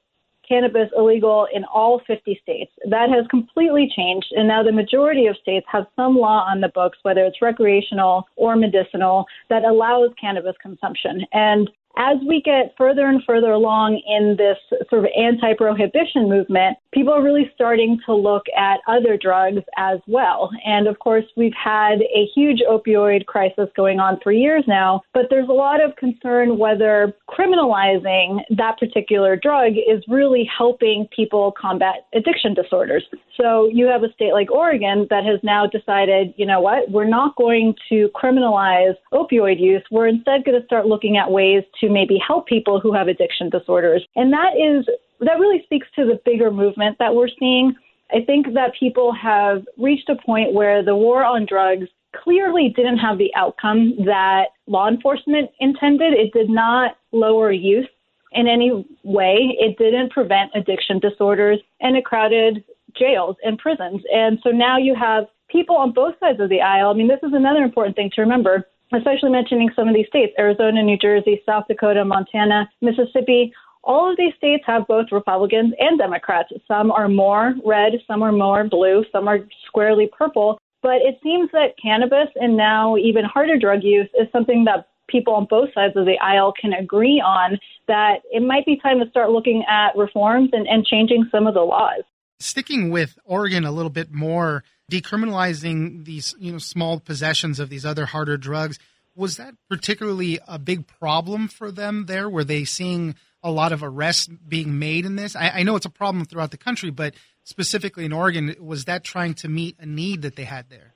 cannabis 0.53 0.91
illegal 0.97 1.47
in 1.53 1.65
all 1.65 2.03
50 2.07 2.39
states. 2.43 2.71
That 2.91 3.09
has 3.09 3.27
completely 3.29 3.91
changed, 3.97 4.27
and 4.33 4.47
now 4.47 4.63
the 4.63 4.73
majority 4.73 5.27
of 5.27 5.37
states 5.39 5.65
have 5.73 5.87
some 5.97 6.17
law 6.17 6.45
on 6.47 6.61
the 6.61 6.69
books, 6.69 6.99
whether 7.03 7.25
it's 7.25 7.41
recreational 7.41 8.27
or 8.37 8.55
medicinal, 8.55 9.25
that 9.49 9.65
allows 9.65 10.11
cannabis 10.21 10.57
consumption. 10.61 11.25
And 11.33 11.71
as 11.97 12.19
we 12.27 12.43
get 12.43 12.75
further 12.77 13.07
and 13.07 13.23
further 13.25 13.53
along 13.53 14.03
in 14.07 14.37
this 14.37 14.59
sort 14.91 15.05
of 15.05 15.11
anti 15.17 15.55
prohibition 15.55 16.29
movement, 16.29 16.77
people 16.93 17.13
are 17.13 17.23
really 17.23 17.51
starting 17.55 17.99
to 18.07 18.15
look 18.15 18.45
at 18.57 18.81
other 18.87 19.17
drugs 19.17 19.63
as 19.77 19.99
well. 20.07 20.51
And 20.65 20.87
of 20.87 20.99
course, 20.99 21.25
we've 21.37 21.55
had 21.55 22.01
a 22.03 22.29
huge 22.35 22.61
opioid 22.69 23.27
crisis 23.27 23.69
going 23.77 23.99
on 23.99 24.19
for 24.23 24.33
years 24.33 24.65
now, 24.67 25.03
but 25.15 25.27
there's 25.31 25.49
a 25.49 25.53
lot 25.53 25.83
of 25.83 25.97
concern 25.97 26.59
whether 26.59 27.15
criminalizing 27.29 28.41
that 28.57 28.79
particular 28.79 29.37
drug 29.37 29.73
is 29.73 30.03
really 30.09 30.49
helping 30.57 31.09
people 31.15 31.55
combat 31.61 32.07
addiction 32.15 32.55
disorders. 32.55 33.05
So 33.41 33.69
you 33.73 33.87
have 33.87 34.03
a 34.03 34.13
state 34.13 34.33
like 34.33 34.51
Oregon 34.51 35.07
that 35.11 35.25
has 35.25 35.41
now 35.43 35.67
decided, 35.67 36.35
you 36.37 36.47
know 36.47 36.61
what, 36.61 36.91
we're 36.91 37.09
not 37.09 37.37
going 37.37 37.75
to 37.89 38.11
criminalize 38.15 38.95
opioid 39.13 39.59
use. 39.59 39.83
We're 39.91 40.09
instead 40.09 40.45
going 40.45 40.61
to 40.61 40.67
start 40.67 40.87
looking 40.87 41.17
at 41.17 41.31
ways 41.31 41.63
to 41.81 41.89
maybe 41.89 42.19
help 42.25 42.47
people 42.47 42.81
who 42.81 42.93
have 42.93 43.09
addiction 43.09 43.49
disorders. 43.49 44.07
And 44.17 44.33
that 44.33 44.53
is 44.57 44.87
that 45.25 45.39
really 45.39 45.63
speaks 45.65 45.87
to 45.97 46.05
the 46.05 46.21
bigger 46.25 46.51
movement 46.51 46.97
that 46.99 47.15
we're 47.15 47.29
seeing. 47.39 47.75
I 48.11 48.25
think 48.25 48.53
that 48.55 48.73
people 48.79 49.13
have 49.13 49.65
reached 49.79 50.09
a 50.09 50.17
point 50.17 50.53
where 50.53 50.85
the 50.85 50.95
war 50.95 51.25
on 51.25 51.47
drugs 51.47 51.87
clearly 52.15 52.73
didn't 52.77 52.99
have 52.99 53.19
the 53.19 53.35
outcome 53.35 53.95
that 54.05 54.49
law 54.67 54.89
enforcement 54.89 55.51
intended. 55.61 56.13
It 56.13 56.33
did 56.33 56.51
not 56.51 56.97
lower 57.13 57.53
use 57.53 57.89
in 58.33 58.47
any 58.47 58.87
way. 59.03 59.57
It 59.59 59.79
didn't 59.79 60.11
prevent 60.11 60.51
addiction 60.55 60.99
disorders 60.99 61.59
and 61.81 61.97
it 61.97 62.05
crowded 62.05 62.65
jails 62.99 63.37
and 63.43 63.59
prisons. 63.59 64.03
And 64.13 64.39
so 64.43 64.51
now 64.51 64.77
you 64.77 64.95
have 64.95 65.25
people 65.49 65.77
on 65.77 65.93
both 65.93 66.15
sides 66.21 66.41
of 66.41 66.51
the 66.51 66.61
aisle. 66.61 66.91
I 66.91 66.95
mean, 66.95 67.09
this 67.09 67.21
is 67.23 67.33
another 67.33 67.63
important 67.63 67.97
thing 67.97 68.11
to 68.15 68.21
remember 68.21 68.67
especially 68.95 69.31
mentioning 69.31 69.71
some 69.75 69.89
of 69.89 69.95
these 69.95 70.07
states 70.09 70.33
Arizona, 70.39 70.83
New 70.83 70.99
Jersey, 70.99 71.43
South 71.47 71.65
Dakota, 71.69 72.05
Montana, 72.05 72.71
Mississippi. 72.81 73.53
All 73.85 74.11
of 74.11 74.17
these 74.17 74.35
states 74.37 74.63
have 74.67 74.87
both 74.87 75.07
Republicans 75.11 75.75
and 75.79 75.99
Democrats. 75.99 76.51
Some 76.69 76.91
are 76.91 77.09
more 77.09 77.55
red, 77.65 77.93
some 78.07 78.23
are 78.23 78.33
more 78.33 78.65
blue, 78.65 79.05
some 79.11 79.29
are 79.29 79.41
squarely 79.67 80.09
purple. 80.17 80.59
But 80.83 80.97
it 81.03 81.19
seems 81.23 81.51
that 81.53 81.75
cannabis 81.81 82.29
and 82.37 82.57
now 82.57 82.97
even 82.97 83.25
harder 83.25 83.59
drug 83.59 83.83
use 83.83 84.09
is 84.21 84.29
something 84.33 84.65
that 84.65 84.89
people 85.09 85.35
on 85.35 85.47
both 85.49 85.69
sides 85.75 85.95
of 85.97 86.07
the 86.07 86.19
aisle 86.21 86.53
can 86.59 86.73
agree 86.73 87.23
on 87.25 87.59
that 87.89 88.23
it 88.31 88.43
might 88.43 88.65
be 88.65 88.79
time 88.81 88.99
to 89.01 89.09
start 89.11 89.31
looking 89.31 89.65
at 89.69 89.97
reforms 89.97 90.51
and, 90.53 90.67
and 90.67 90.87
changing 90.87 91.29
some 91.31 91.47
of 91.47 91.55
the 91.55 91.61
laws. 91.61 92.03
Sticking 92.41 92.91
with 92.91 93.19
Oregon 93.25 93.65
a 93.65 93.71
little 93.71 93.91
bit 93.91 94.13
more, 94.13 94.65
decriminalizing 94.91 96.05
these 96.05 96.35
you 96.39 96.53
know 96.53 96.59
small 96.59 97.01
possessions 97.01 97.59
of 97.61 97.69
these 97.69 97.87
other 97.87 98.07
harder 98.07 98.37
drugs 98.37 98.79
was 99.15 99.37
that 99.37 99.55
particularly 99.69 100.39
a 100.49 100.59
big 100.59 100.87
problem 100.87 101.49
for 101.49 101.71
them 101.71 102.07
there 102.07 102.29
were 102.29 102.45
they 102.45 102.65
seeing 102.65 103.15
a 103.43 103.51
lot 103.51 103.73
of 103.73 103.83
arrests 103.83 104.29
being 104.49 104.79
made 104.79 105.05
in 105.05 105.17
this. 105.17 105.35
I, 105.35 105.49
I, 105.49 105.63
know 105.63 105.77
it's 105.77 105.87
a 105.87 105.91
problem 105.91 106.25
throughout 106.25 106.51
the 106.51 106.57
country 106.57 106.91
but 106.91 107.15
specifically 107.45 108.05
in 108.05 108.13
oregon 108.13 108.55
was 108.61 108.85
that 108.85 109.05
trying 109.05 109.35
to 109.35 109.49
meet 109.49 109.77
a 109.81 109.87
need 109.87 110.23
that 110.23 110.37
they 110.37 110.45
had 110.45 110.71
there? 110.71 110.95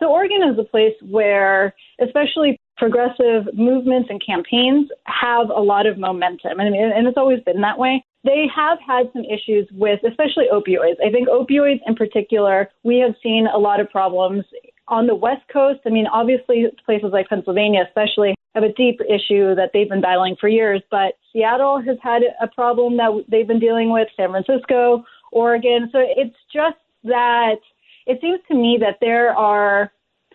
So 0.00 0.10
oregon 0.10 0.42
is 0.52 0.58
a 0.58 0.64
place 0.64 0.94
where 1.02 1.74
especially 2.00 2.60
progressive 2.76 3.54
movements 3.54 4.08
and 4.10 4.20
campaigns 4.24 4.88
have 5.04 5.48
a 5.48 5.60
lot 5.60 5.86
of 5.86 5.98
momentum. 5.98 6.58
And, 6.58 6.74
and 6.74 7.06
it's 7.06 7.16
always 7.16 7.40
been 7.40 7.60
that 7.60 7.78
way. 7.78 8.04
They 8.24 8.46
have 8.54 8.78
had 8.86 9.10
some 9.12 9.22
issues 9.24 9.68
with, 9.72 10.00
especially 10.08 10.46
opioids. 10.52 10.96
I 11.06 11.10
think 11.10 11.28
opioids 11.28 11.80
in 11.86 11.94
particular, 11.94 12.70
we 12.82 12.98
have 12.98 13.14
seen 13.22 13.46
a 13.46 13.58
lot 13.58 13.80
of 13.80 13.90
problems 13.90 14.44
on 14.88 15.06
the 15.06 15.14
West 15.14 15.42
Coast. 15.52 15.80
I 15.86 15.90
mean, 15.90 16.06
obviously, 16.06 16.66
places 16.84 17.10
like 17.12 17.28
Pennsylvania, 17.28 17.84
especially, 17.86 18.34
have 18.54 18.64
a 18.64 18.72
deep 18.72 19.00
issue 19.00 19.54
that 19.54 19.70
they've 19.72 19.88
been 19.88 20.00
battling 20.00 20.36
for 20.40 20.48
years. 20.48 20.82
But 20.90 21.14
Seattle 21.32 21.80
has 21.80 21.96
had 22.02 22.22
a 22.40 22.48
problem 22.48 22.96
that 22.98 23.24
they've 23.28 23.46
been 23.46 23.58
dealing 23.58 23.90
with, 23.90 24.08
San 24.16 24.30
Francisco, 24.30 25.04
Oregon. 25.32 25.88
So 25.92 25.98
it's 26.00 26.36
just 26.52 26.76
that 27.04 27.56
it 28.06 28.20
seems 28.20 28.40
to 28.48 28.54
me 28.54 28.78
that 28.80 28.98
there 29.00 29.36
are 29.36 29.92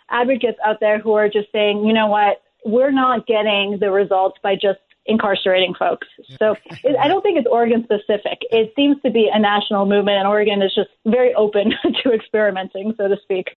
advocates 0.09 0.57
out 0.65 0.79
there 0.79 0.99
who 0.99 1.13
are 1.13 1.29
just 1.29 1.51
saying, 1.51 1.85
you 1.85 1.93
know 1.93 2.07
what, 2.07 2.41
we're 2.65 2.91
not 2.91 3.27
getting 3.27 3.77
the 3.79 3.91
results 3.91 4.37
by 4.43 4.55
just 4.55 4.79
incarcerating 5.05 5.73
folks. 5.73 6.07
So 6.37 6.55
it, 6.83 6.95
I 7.01 7.07
don't 7.07 7.21
think 7.21 7.37
it's 7.37 7.47
Oregon 7.49 7.83
specific. 7.83 8.39
It 8.51 8.73
seems 8.75 9.01
to 9.03 9.09
be 9.09 9.29
a 9.33 9.39
national 9.39 9.85
movement, 9.85 10.17
and 10.17 10.27
Oregon 10.27 10.61
is 10.61 10.73
just 10.75 10.89
very 11.05 11.33
open 11.33 11.73
to 12.03 12.11
experimenting, 12.11 12.93
so 12.97 13.07
to 13.07 13.17
speak. 13.23 13.55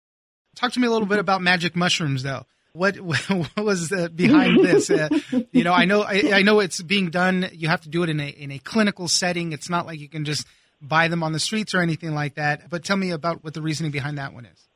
Talk 0.56 0.73
to 0.73 0.80
me 0.80 0.87
a 0.87 0.90
little 0.90 1.09
bit 1.09 1.18
about 1.18 1.42
magic 1.42 1.75
mushrooms, 1.75 2.23
though. 2.23 2.44
What, 2.75 2.97
what 3.00 3.50
was 3.56 3.92
uh, 3.92 4.09
behind 4.09 4.64
this? 4.64 4.90
Uh, 4.90 5.09
you 5.52 5.64
know, 5.64 5.73
I 5.73 5.85
know 5.85 6.02
I, 6.02 6.32
I, 6.35 6.42
know 6.42 6.61
it's 6.61 6.80
being 6.80 7.11
done. 7.11 7.49
You 7.52 7.68
have 7.68 7.82
to 7.82 7.88
do 7.88 8.02
it 8.02 8.09
in 8.09 8.21
a 8.21 8.28
in 8.28 8.50
a 8.50 8.59
clinical 8.59 9.09
setting. 9.09 9.52
It's 9.52 9.68
not 9.68 9.87
like 9.87 9.99
you 9.99 10.09
can 10.09 10.25
just 10.25 10.47
buy 10.80 11.09
them 11.09 11.23
on 11.23 11.32
the 11.32 11.38
streets 11.38 11.75
or 11.75 11.80
anything 11.80 12.14
like 12.14 12.35
that. 12.37 12.71
But 12.71 12.85
tell 12.85 12.97
me 12.97 13.11
about 13.11 13.44
what 13.44 13.54
the 13.54 13.62
reasoning 13.62 13.92
behind 13.92 14.18
that 14.18 14.32
one 14.32 14.47
is. 14.47 14.68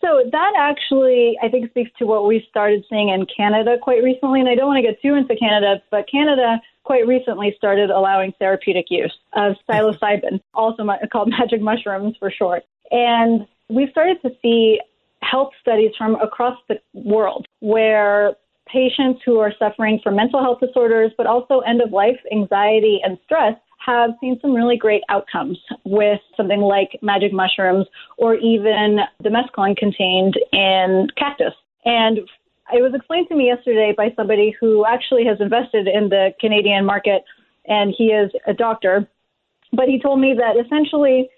So 0.00 0.22
that 0.32 0.52
actually, 0.58 1.38
I 1.42 1.48
think, 1.48 1.70
speaks 1.70 1.90
to 1.98 2.06
what 2.06 2.26
we 2.26 2.44
started 2.50 2.84
seeing 2.90 3.08
in 3.08 3.24
Canada 3.36 3.76
quite 3.80 4.02
recently. 4.02 4.40
And 4.40 4.48
I 4.48 4.56
don't 4.56 4.66
want 4.66 4.84
to 4.84 4.88
get 4.88 5.00
too 5.00 5.14
into 5.14 5.36
Canada, 5.36 5.80
but 5.90 6.10
Canada 6.10 6.60
quite 6.84 7.06
recently 7.06 7.54
started 7.56 7.90
allowing 7.90 8.32
therapeutic 8.38 8.86
use 8.90 9.16
of 9.34 9.54
psilocybin, 9.68 10.40
also 10.54 10.84
called 11.12 11.30
magic 11.38 11.60
mushrooms 11.60 12.16
for 12.18 12.32
short. 12.32 12.64
And 12.90 13.46
we've 13.68 13.90
started 13.90 14.20
to 14.22 14.30
see 14.42 14.80
health 15.32 15.50
studies 15.60 15.92
from 15.96 16.14
across 16.16 16.58
the 16.68 16.76
world 16.92 17.46
where 17.60 18.34
patients 18.66 19.20
who 19.24 19.38
are 19.38 19.52
suffering 19.58 19.98
from 20.04 20.14
mental 20.16 20.40
health 20.42 20.60
disorders, 20.60 21.10
but 21.16 21.26
also 21.26 21.60
end 21.60 21.80
of 21.80 21.90
life 21.90 22.18
anxiety 22.30 23.00
and 23.02 23.18
stress, 23.24 23.54
have 23.84 24.10
seen 24.20 24.38
some 24.40 24.52
really 24.52 24.76
great 24.76 25.02
outcomes 25.08 25.58
with 25.84 26.20
something 26.36 26.60
like 26.60 26.90
magic 27.02 27.32
mushrooms 27.32 27.86
or 28.16 28.36
even 28.36 28.98
the 29.22 29.28
mescaline 29.28 29.76
contained 29.76 30.34
in 30.52 31.08
cactus. 31.16 31.54
And 31.84 32.18
it 32.72 32.82
was 32.82 32.92
explained 32.94 33.26
to 33.28 33.34
me 33.34 33.46
yesterday 33.46 33.92
by 33.96 34.12
somebody 34.14 34.54
who 34.60 34.86
actually 34.86 35.24
has 35.24 35.38
invested 35.40 35.88
in 35.88 36.10
the 36.10 36.32
Canadian 36.40 36.84
market 36.84 37.24
and 37.66 37.92
he 37.96 38.04
is 38.04 38.30
a 38.46 38.54
doctor. 38.54 39.08
But 39.72 39.88
he 39.88 39.98
told 40.00 40.20
me 40.20 40.34
that 40.38 40.64
essentially 40.64 41.28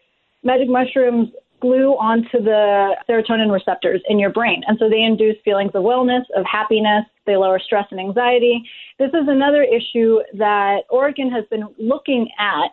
magic 0.42 0.68
mushrooms 0.68 1.28
glue 1.64 1.92
onto 1.96 2.42
the 2.42 2.94
serotonin 3.08 3.50
receptors 3.50 4.02
in 4.06 4.18
your 4.18 4.28
brain. 4.28 4.62
And 4.66 4.76
so 4.78 4.90
they 4.90 5.00
induce 5.00 5.36
feelings 5.42 5.70
of 5.72 5.82
wellness, 5.82 6.24
of 6.36 6.44
happiness, 6.44 7.04
they 7.24 7.38
lower 7.38 7.58
stress 7.58 7.86
and 7.90 7.98
anxiety. 7.98 8.62
This 8.98 9.08
is 9.08 9.26
another 9.28 9.62
issue 9.62 10.18
that 10.34 10.82
Oregon 10.90 11.30
has 11.30 11.44
been 11.50 11.66
looking 11.78 12.28
at. 12.38 12.68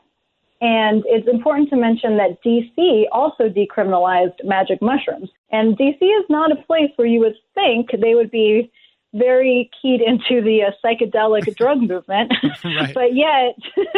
And 0.59 1.03
it's 1.07 1.27
important 1.27 1.69
to 1.69 1.77
mention 1.77 2.17
that 2.17 2.43
DC 2.45 3.05
also 3.13 3.47
decriminalized 3.47 4.43
magic 4.43 4.81
mushrooms. 4.81 5.29
And 5.51 5.77
DC 5.77 6.01
is 6.01 6.25
not 6.29 6.51
a 6.51 6.57
place 6.67 6.91
where 6.97 7.07
you 7.07 7.21
would 7.21 7.37
think 7.55 7.91
they 8.01 8.13
would 8.13 8.29
be 8.29 8.69
very 9.13 9.69
keyed 9.81 10.01
into 10.01 10.41
the 10.41 10.63
uh, 10.63 10.71
psychedelic 10.83 11.55
drug 11.61 11.79
movement. 11.79 12.33
right. 12.63 12.93
But 12.93 13.15
yet, 13.15 13.55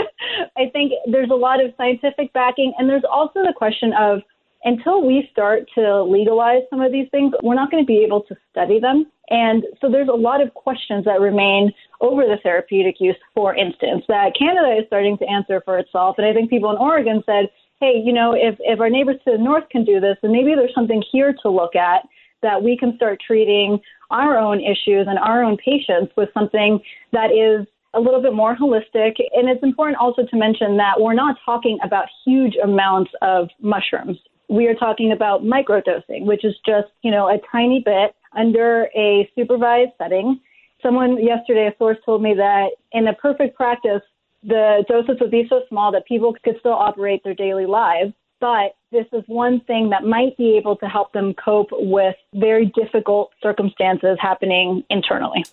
I 0.57 0.69
think 0.71 0.93
there's 1.12 1.31
a 1.31 1.35
lot 1.35 1.63
of 1.63 1.73
scientific 1.77 2.31
backing. 2.33 2.73
And 2.77 2.88
there's 2.88 3.03
also 3.09 3.41
the 3.41 3.53
question 3.55 3.91
of 4.00 4.21
until 4.63 5.05
we 5.05 5.27
start 5.32 5.63
to 5.75 6.03
legalize 6.03 6.62
some 6.70 6.82
of 6.82 6.91
these 6.91 7.08
things, 7.12 7.34
we're 7.43 7.55
not 7.55 7.70
going 7.70 7.84
to 7.84 7.88
be 7.88 8.03
able 8.03 8.22
to 8.22 8.36
study 8.51 8.79
them. 8.79 9.05
And 9.29 9.63
so 9.82 9.89
there's 9.89 10.10
a 10.10 10.15
lot 10.15 10.41
of 10.41 10.53
questions 10.53 11.05
that 11.05 11.20
remain 11.20 11.72
over 12.01 12.24
the 12.24 12.38
therapeutic 12.43 12.96
use, 13.00 13.15
for 13.34 13.55
instance, 13.55 14.03
that 14.08 14.34
Canada 14.38 14.77
is 14.79 14.88
starting 14.88 15.17
to 15.17 15.25
answer 15.25 15.62
for 15.65 15.77
itself. 15.77 16.15
And 16.17 16.27
I 16.27 16.34
think 16.34 16.50
people 16.50 16.72
in 16.72 16.77
Oregon 16.77 17.24
said, 17.25 17.50
hey, 17.79 18.01
you 18.03 18.13
know, 18.13 18.34
if, 18.34 18.55
if 18.60 18.79
our 18.79 18.89
neighbors 18.89 19.17
to 19.25 19.32
the 19.32 19.38
north 19.38 19.67
can 19.70 19.84
do 19.84 20.00
this, 20.00 20.17
then 20.22 20.32
maybe 20.32 20.55
there's 20.55 20.75
something 20.75 21.03
here 21.12 21.36
to 21.41 21.50
look 21.50 21.75
at 21.75 22.08
that 22.41 22.62
we 22.62 22.77
can 22.77 22.96
start 22.96 23.20
treating 23.25 23.79
our 24.12 24.38
own 24.38 24.60
issues 24.60 25.08
and 25.08 25.17
our 25.17 25.43
own 25.43 25.58
patients 25.58 26.12
with 26.15 26.29
something 26.34 26.79
that 27.12 27.32
is 27.32 27.65
a 27.93 28.00
little 28.00 28.22
bit 28.22 28.34
more 28.34 28.55
holistic. 28.55 29.13
And 29.34 29.50
it's 29.50 29.63
important 29.63 29.98
also 29.98 30.24
to 30.25 30.38
mention 30.38 30.77
that 30.77 31.00
we're 31.00 31.13
not 31.13 31.38
talking 31.46 31.77
about 31.84 32.05
huge 32.25 32.55
amounts 32.62 33.12
of 33.22 33.50
mushrooms 33.62 34.17
we 34.53 34.67
are 34.67 34.75
talking 34.75 35.12
about 35.12 35.43
microdosing, 35.43 36.25
which 36.25 36.45
is 36.45 36.53
just, 36.63 36.89
you 37.01 37.10
know, 37.10 37.27
a 37.27 37.39
tiny 37.51 37.81
bit 37.83 38.15
under 38.38 38.88
a 38.95 39.29
supervised 39.36 39.91
setting. 39.98 40.39
Someone 40.83 41.24
yesterday, 41.24 41.67
a 41.74 41.77
source 41.79 41.98
told 42.05 42.22
me 42.22 42.36
that 42.36 42.67
in 42.91 43.07
a 43.07 43.13
perfect 43.13 43.55
practice, 43.55 44.01
the 44.43 44.86
doses 44.88 45.17
would 45.19 45.31
be 45.31 45.48
so 45.50 45.62
small 45.69 45.91
that 45.93 46.05
people 46.05 46.36
could 46.43 46.55
still 46.60 46.74
operate 46.74 47.24
their 47.24 47.33
daily 47.33 47.65
lives. 47.65 48.13
but 48.39 48.75
this 48.91 49.05
is 49.13 49.24
one 49.27 49.62
thing 49.62 49.89
that 49.91 50.03
might 50.03 50.36
be 50.38 50.57
able 50.57 50.75
to 50.75 50.86
help 50.86 51.13
them 51.13 51.33
cope 51.33 51.69
with 51.72 52.15
very 52.33 52.72
difficult 52.75 53.31
circumstances 53.41 54.17
happening 54.19 54.83
internally. 54.89 55.45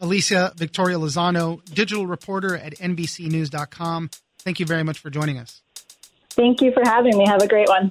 Alicia 0.00 0.52
Victoria 0.54 0.98
Lozano, 0.98 1.64
digital 1.64 2.06
reporter 2.06 2.54
at 2.54 2.74
NBCNews.com. 2.74 4.10
Thank 4.38 4.60
you 4.60 4.66
very 4.66 4.84
much 4.84 4.98
for 4.98 5.08
joining 5.08 5.38
us. 5.38 5.62
Thank 6.30 6.60
you 6.60 6.72
for 6.72 6.82
having 6.84 7.16
me. 7.16 7.26
Have 7.26 7.42
a 7.42 7.48
great 7.48 7.68
one. 7.68 7.90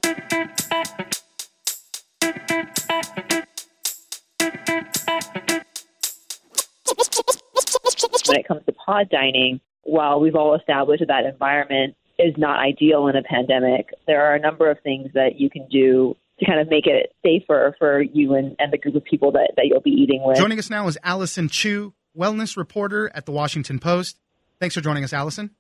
When 8.28 8.38
it 8.38 8.48
comes 8.48 8.64
to 8.66 8.72
pod 8.72 9.10
dining, 9.10 9.60
while 9.84 10.20
we've 10.20 10.36
all 10.36 10.56
established 10.56 11.02
that, 11.02 11.08
that 11.08 11.26
environment 11.26 11.96
is 12.20 12.34
not 12.38 12.60
ideal 12.60 13.08
in 13.08 13.16
a 13.16 13.24
pandemic, 13.24 13.90
there 14.08 14.24
are 14.24 14.36
a 14.36 14.40
number 14.40 14.70
of 14.70 14.78
things 14.82 15.10
that 15.14 15.40
you 15.40 15.50
can 15.50 15.68
do 15.68 16.16
to 16.40 16.46
kind 16.46 16.60
of 16.60 16.70
make 16.70 16.86
it 16.86 17.14
safer 17.24 17.76
for 17.78 18.02
you 18.02 18.36
and, 18.36 18.56
and 18.60 18.72
the 18.72 18.78
group 18.78 18.96
of 18.96 19.04
people 19.04 19.32
that, 19.32 19.52
that 19.56 19.66
you'll 19.66 19.82
be 19.82 19.90
eating 19.90 20.22
with. 20.24 20.38
Joining 20.38 20.60
us 20.60 20.70
now 20.70 20.88
is 20.88 20.98
Allyson 21.04 21.50
Chiu, 21.50 21.94
wellness 22.18 22.56
reporter 22.56 23.12
at 23.14 23.26
the 23.26 23.32
Washington 23.32 23.80
Post. 23.80 24.18
Thanks 24.60 24.76
for 24.76 24.82
joining 24.82 25.04
us, 25.04 25.14
Allyson. 25.14 25.52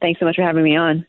Thanks 0.00 0.20
so 0.20 0.26
much 0.26 0.36
for 0.36 0.42
having 0.42 0.64
me 0.64 0.76
on. 0.76 1.06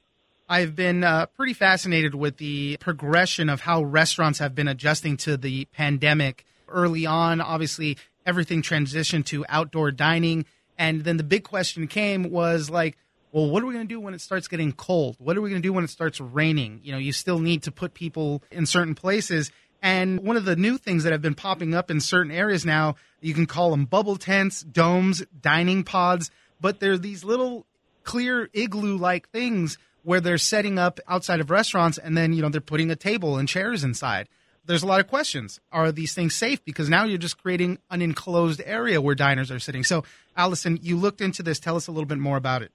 I've 0.49 0.75
been 0.77 1.03
uh, 1.03 1.25
pretty 1.25 1.53
fascinated 1.53 2.15
with 2.15 2.37
the 2.37 2.77
progression 2.77 3.49
of 3.49 3.61
how 3.61 3.83
restaurants 3.83 4.39
have 4.39 4.55
been 4.55 4.69
adjusting 4.69 5.17
to 5.17 5.35
the 5.35 5.65
pandemic. 5.65 6.45
Early 6.69 7.05
on, 7.05 7.41
obviously, 7.41 7.97
everything 8.25 8.61
transitioned 8.61 9.25
to 9.25 9.45
outdoor 9.49 9.91
dining. 9.91 10.45
And 10.77 11.03
then 11.03 11.17
the 11.17 11.23
big 11.23 11.43
question 11.43 11.87
came 11.87 12.29
was 12.29 12.69
like, 12.69 12.97
well, 13.33 13.49
what 13.49 13.61
are 13.61 13.65
we 13.65 13.73
going 13.73 13.87
to 13.87 13.93
do 13.93 13.99
when 13.99 14.13
it 14.13 14.21
starts 14.21 14.47
getting 14.47 14.71
cold? 14.71 15.17
What 15.19 15.35
are 15.35 15.41
we 15.41 15.49
going 15.49 15.61
to 15.61 15.67
do 15.67 15.73
when 15.73 15.83
it 15.83 15.89
starts 15.89 16.21
raining? 16.21 16.79
You 16.81 16.93
know, 16.93 16.97
you 16.97 17.11
still 17.11 17.39
need 17.39 17.63
to 17.63 17.71
put 17.71 17.93
people 17.93 18.41
in 18.49 18.65
certain 18.65 18.95
places. 18.95 19.51
And 19.81 20.21
one 20.21 20.37
of 20.37 20.45
the 20.45 20.55
new 20.55 20.77
things 20.77 21.03
that 21.03 21.11
have 21.11 21.21
been 21.21 21.35
popping 21.35 21.73
up 21.73 21.91
in 21.91 21.99
certain 21.99 22.31
areas 22.31 22.65
now, 22.65 22.95
you 23.19 23.33
can 23.33 23.47
call 23.47 23.71
them 23.71 23.83
bubble 23.83 24.15
tents, 24.15 24.61
domes, 24.61 25.23
dining 25.41 25.83
pods, 25.83 26.31
but 26.61 26.79
they're 26.79 26.97
these 26.97 27.25
little 27.25 27.65
clear 28.03 28.49
igloo 28.53 28.97
like 28.97 29.29
things 29.29 29.77
where 30.07 30.21
they're 30.21 30.37
setting 30.37 30.79
up 30.79 31.01
outside 31.09 31.41
of 31.41 31.49
restaurants 31.49 31.97
and 31.97 32.15
then, 32.15 32.31
you 32.31 32.41
know, 32.41 32.47
they're 32.47 32.61
putting 32.61 32.89
a 32.89 32.95
table 32.95 33.35
and 33.35 33.45
chairs 33.45 33.83
inside. 33.83 34.29
There's 34.63 34.81
a 34.81 34.87
lot 34.87 35.01
of 35.01 35.07
questions. 35.07 35.59
Are 35.69 35.91
these 35.91 36.13
things 36.13 36.33
safe? 36.33 36.63
Because 36.63 36.87
now 36.87 37.03
you're 37.03 37.17
just 37.17 37.37
creating 37.43 37.79
an 37.91 38.01
enclosed 38.01 38.61
area 38.63 39.01
where 39.01 39.15
diners 39.15 39.51
are 39.51 39.59
sitting. 39.59 39.83
So, 39.83 40.05
Allyson, 40.37 40.79
you 40.81 40.95
looked 40.95 41.19
into 41.19 41.43
this. 41.43 41.59
Tell 41.59 41.75
us 41.75 41.87
a 41.87 41.91
little 41.91 42.07
bit 42.07 42.19
more 42.19 42.37
about 42.37 42.61
it. 42.61 42.71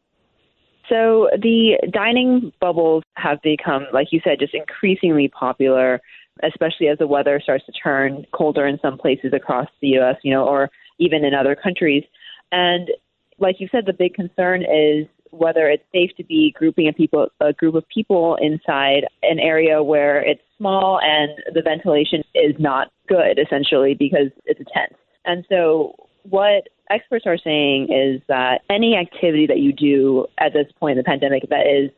So 0.90 1.30
the 1.40 1.78
dining 1.90 2.52
bubbles 2.60 3.02
have 3.16 3.40
become, 3.40 3.86
like 3.94 4.08
you 4.10 4.20
said, 4.22 4.38
just 4.38 4.52
increasingly 4.52 5.28
popular, 5.28 6.02
especially 6.42 6.88
as 6.88 6.98
the 6.98 7.06
weather 7.06 7.40
starts 7.42 7.64
to 7.64 7.72
turn 7.72 8.26
colder 8.34 8.66
in 8.66 8.78
some 8.82 8.98
places 8.98 9.32
across 9.32 9.68
the 9.80 9.88
U.S., 9.88 10.16
you 10.22 10.34
know, 10.34 10.44
or 10.44 10.68
even 10.98 11.24
in 11.24 11.32
other 11.32 11.56
countries. 11.56 12.04
And 12.50 12.90
like 13.38 13.56
you 13.58 13.68
said, 13.72 13.86
the 13.86 13.94
big 13.94 14.12
concern 14.12 14.60
is 14.60 15.06
whether 15.32 15.68
it's 15.68 15.84
safe 15.92 16.10
to 16.16 16.24
be 16.24 16.54
grouping 16.56 16.88
a 16.88 16.92
people 16.92 17.28
a 17.40 17.52
group 17.52 17.74
of 17.74 17.84
people 17.88 18.36
inside 18.40 19.06
an 19.22 19.38
area 19.38 19.82
where 19.82 20.22
it's 20.22 20.42
small 20.58 21.00
and 21.02 21.30
the 21.54 21.62
ventilation 21.62 22.22
is 22.34 22.54
not 22.58 22.88
good 23.08 23.38
essentially 23.38 23.94
because 23.94 24.28
it's 24.44 24.60
a 24.60 24.64
tent. 24.64 24.92
And 25.24 25.44
so 25.48 25.94
what 26.24 26.68
experts 26.90 27.24
are 27.26 27.38
saying 27.38 27.88
is 27.90 28.20
that 28.28 28.60
any 28.70 28.96
activity 28.96 29.46
that 29.46 29.58
you 29.58 29.72
do 29.72 30.26
at 30.38 30.52
this 30.52 30.66
point 30.78 30.92
in 30.92 30.98
the 30.98 31.04
pandemic 31.04 31.48
that 31.48 31.66
is 31.66 31.90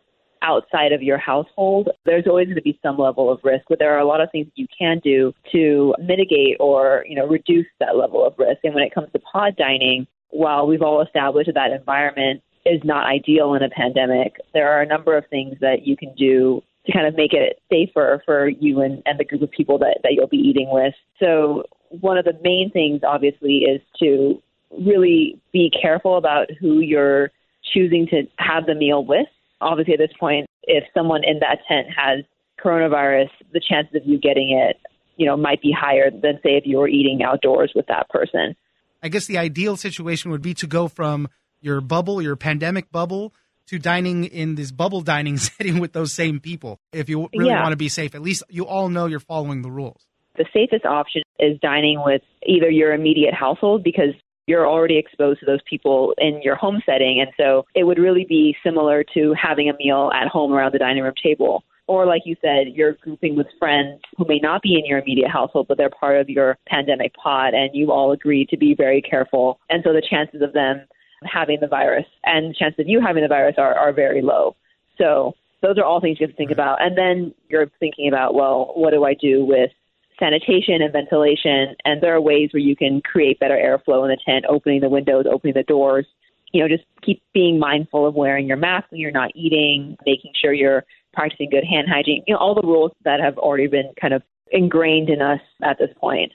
outside 0.42 0.92
of 0.92 1.02
your 1.02 1.18
household, 1.18 1.88
there's 2.04 2.26
always 2.26 2.46
going 2.46 2.56
to 2.56 2.62
be 2.62 2.78
some 2.82 2.98
level 2.98 3.30
of 3.32 3.40
risk, 3.42 3.64
but 3.68 3.78
there 3.78 3.94
are 3.94 3.98
a 3.98 4.06
lot 4.06 4.20
of 4.20 4.30
things 4.30 4.46
that 4.46 4.56
you 4.56 4.66
can 4.78 5.00
do 5.02 5.32
to 5.50 5.94
mitigate 5.98 6.56
or, 6.60 7.04
you 7.08 7.16
know, 7.16 7.26
reduce 7.26 7.66
that 7.80 7.96
level 7.96 8.24
of 8.24 8.34
risk. 8.38 8.58
And 8.62 8.74
when 8.74 8.84
it 8.84 8.94
comes 8.94 9.10
to 9.12 9.18
pod 9.18 9.56
dining, 9.56 10.06
while 10.30 10.66
we've 10.66 10.82
all 10.82 11.00
established 11.00 11.46
that, 11.46 11.54
that 11.54 11.72
environment 11.72 12.42
is 12.66 12.80
not 12.84 13.06
ideal 13.06 13.54
in 13.54 13.62
a 13.62 13.68
pandemic, 13.68 14.36
there 14.52 14.70
are 14.70 14.82
a 14.82 14.86
number 14.86 15.16
of 15.16 15.24
things 15.28 15.56
that 15.60 15.86
you 15.86 15.96
can 15.96 16.14
do 16.14 16.62
to 16.86 16.92
kind 16.92 17.06
of 17.06 17.16
make 17.16 17.32
it 17.32 17.60
safer 17.70 18.22
for 18.24 18.48
you 18.48 18.80
and, 18.80 19.02
and 19.06 19.18
the 19.18 19.24
group 19.24 19.42
of 19.42 19.50
people 19.50 19.78
that, 19.78 19.98
that 20.02 20.12
you'll 20.12 20.28
be 20.28 20.36
eating 20.36 20.68
with. 20.70 20.94
So 21.18 21.64
one 21.88 22.18
of 22.18 22.24
the 22.24 22.38
main 22.42 22.70
things 22.72 23.00
obviously 23.06 23.64
is 23.64 23.80
to 24.00 24.42
really 24.70 25.40
be 25.52 25.70
careful 25.80 26.16
about 26.16 26.48
who 26.60 26.80
you're 26.80 27.30
choosing 27.72 28.06
to 28.08 28.22
have 28.38 28.66
the 28.66 28.74
meal 28.74 29.04
with. 29.04 29.26
Obviously, 29.60 29.94
at 29.94 29.98
this 29.98 30.16
point, 30.18 30.46
if 30.64 30.84
someone 30.92 31.22
in 31.24 31.38
that 31.40 31.58
tent 31.68 31.86
has 31.96 32.24
coronavirus, 32.62 33.30
the 33.52 33.60
chances 33.60 33.94
of 33.94 34.02
you 34.04 34.18
getting 34.18 34.50
it, 34.50 34.80
you 35.16 35.26
know, 35.26 35.36
might 35.36 35.62
be 35.62 35.72
higher 35.72 36.10
than 36.10 36.40
say 36.42 36.56
if 36.56 36.64
you 36.66 36.78
were 36.78 36.88
eating 36.88 37.22
outdoors 37.22 37.72
with 37.74 37.86
that 37.86 38.08
person. 38.08 38.56
I 39.02 39.08
guess 39.08 39.26
the 39.26 39.38
ideal 39.38 39.76
situation 39.76 40.30
would 40.30 40.42
be 40.42 40.54
to 40.54 40.66
go 40.66 40.88
from 40.88 41.28
your 41.64 41.80
bubble, 41.80 42.20
your 42.20 42.36
pandemic 42.36 42.92
bubble, 42.92 43.32
to 43.66 43.78
dining 43.78 44.24
in 44.24 44.54
this 44.54 44.70
bubble 44.70 45.00
dining 45.00 45.36
setting 45.38 45.80
with 45.80 45.92
those 45.92 46.12
same 46.12 46.38
people. 46.40 46.78
If 46.92 47.08
you 47.08 47.28
really 47.34 47.50
yeah. 47.50 47.62
want 47.62 47.72
to 47.72 47.76
be 47.76 47.88
safe, 47.88 48.14
at 48.14 48.22
least 48.22 48.42
you 48.50 48.66
all 48.66 48.88
know 48.88 49.06
you're 49.06 49.20
following 49.20 49.62
the 49.62 49.70
rules. 49.70 50.06
The 50.36 50.46
safest 50.52 50.84
option 50.84 51.22
is 51.38 51.58
dining 51.60 52.02
with 52.04 52.22
either 52.44 52.68
your 52.68 52.92
immediate 52.92 53.34
household 53.34 53.82
because 53.84 54.14
you're 54.46 54.66
already 54.68 54.98
exposed 54.98 55.40
to 55.40 55.46
those 55.46 55.60
people 55.68 56.12
in 56.18 56.42
your 56.42 56.56
home 56.56 56.82
setting. 56.84 57.20
And 57.20 57.30
so 57.38 57.64
it 57.74 57.84
would 57.84 57.98
really 57.98 58.26
be 58.28 58.54
similar 58.62 59.04
to 59.14 59.34
having 59.40 59.70
a 59.70 59.76
meal 59.78 60.10
at 60.12 60.28
home 60.28 60.52
around 60.52 60.74
the 60.74 60.78
dining 60.78 61.02
room 61.02 61.14
table. 61.22 61.64
Or, 61.86 62.06
like 62.06 62.22
you 62.24 62.34
said, 62.40 62.68
you're 62.74 62.94
grouping 62.94 63.36
with 63.36 63.46
friends 63.58 64.00
who 64.16 64.24
may 64.26 64.38
not 64.38 64.62
be 64.62 64.74
in 64.74 64.86
your 64.86 64.98
immediate 64.98 65.30
household, 65.30 65.66
but 65.68 65.76
they're 65.76 65.90
part 65.90 66.18
of 66.18 66.30
your 66.30 66.56
pandemic 66.66 67.12
pod, 67.14 67.52
and 67.52 67.70
you 67.74 67.92
all 67.92 68.10
agree 68.10 68.46
to 68.46 68.56
be 68.56 68.74
very 68.74 69.02
careful. 69.02 69.60
And 69.68 69.82
so 69.84 69.92
the 69.92 70.00
chances 70.00 70.40
of 70.40 70.54
them 70.54 70.86
having 71.24 71.58
the 71.60 71.66
virus 71.66 72.06
and 72.24 72.50
the 72.50 72.54
chances 72.54 72.80
of 72.80 72.88
you 72.88 73.00
having 73.00 73.22
the 73.22 73.28
virus 73.28 73.56
are, 73.58 73.74
are 73.74 73.92
very 73.92 74.22
low. 74.22 74.56
So 74.98 75.34
those 75.62 75.78
are 75.78 75.84
all 75.84 76.00
things 76.00 76.18
you 76.20 76.26
have 76.26 76.32
to 76.32 76.36
think 76.36 76.50
about. 76.50 76.82
And 76.82 76.96
then 76.96 77.34
you're 77.48 77.70
thinking 77.80 78.08
about, 78.08 78.34
well, 78.34 78.72
what 78.74 78.90
do 78.90 79.04
I 79.04 79.14
do 79.14 79.44
with 79.44 79.70
sanitation 80.18 80.80
and 80.80 80.92
ventilation. 80.92 81.74
And 81.84 82.02
there 82.02 82.14
are 82.14 82.20
ways 82.20 82.50
where 82.52 82.60
you 82.60 82.76
can 82.76 83.00
create 83.00 83.40
better 83.40 83.56
airflow 83.56 84.04
in 84.04 84.10
the 84.10 84.18
tent, 84.24 84.44
opening 84.48 84.80
the 84.80 84.88
windows, 84.88 85.26
opening 85.30 85.54
the 85.54 85.62
doors. 85.62 86.06
You 86.52 86.62
know, 86.62 86.68
just 86.68 86.84
keep 87.02 87.22
being 87.32 87.58
mindful 87.58 88.06
of 88.06 88.14
wearing 88.14 88.46
your 88.46 88.56
mask 88.56 88.90
when 88.90 89.00
you're 89.00 89.10
not 89.10 89.32
eating, 89.34 89.96
making 90.06 90.32
sure 90.40 90.52
you're 90.52 90.84
practicing 91.12 91.50
good 91.50 91.64
hand 91.64 91.88
hygiene. 91.92 92.22
You 92.26 92.34
know, 92.34 92.38
all 92.38 92.54
the 92.54 92.66
rules 92.66 92.92
that 93.04 93.20
have 93.20 93.38
already 93.38 93.66
been 93.66 93.92
kind 94.00 94.14
of 94.14 94.22
ingrained 94.50 95.10
in 95.10 95.20
us 95.20 95.40
at 95.62 95.78
this 95.78 95.90
point. 96.00 96.32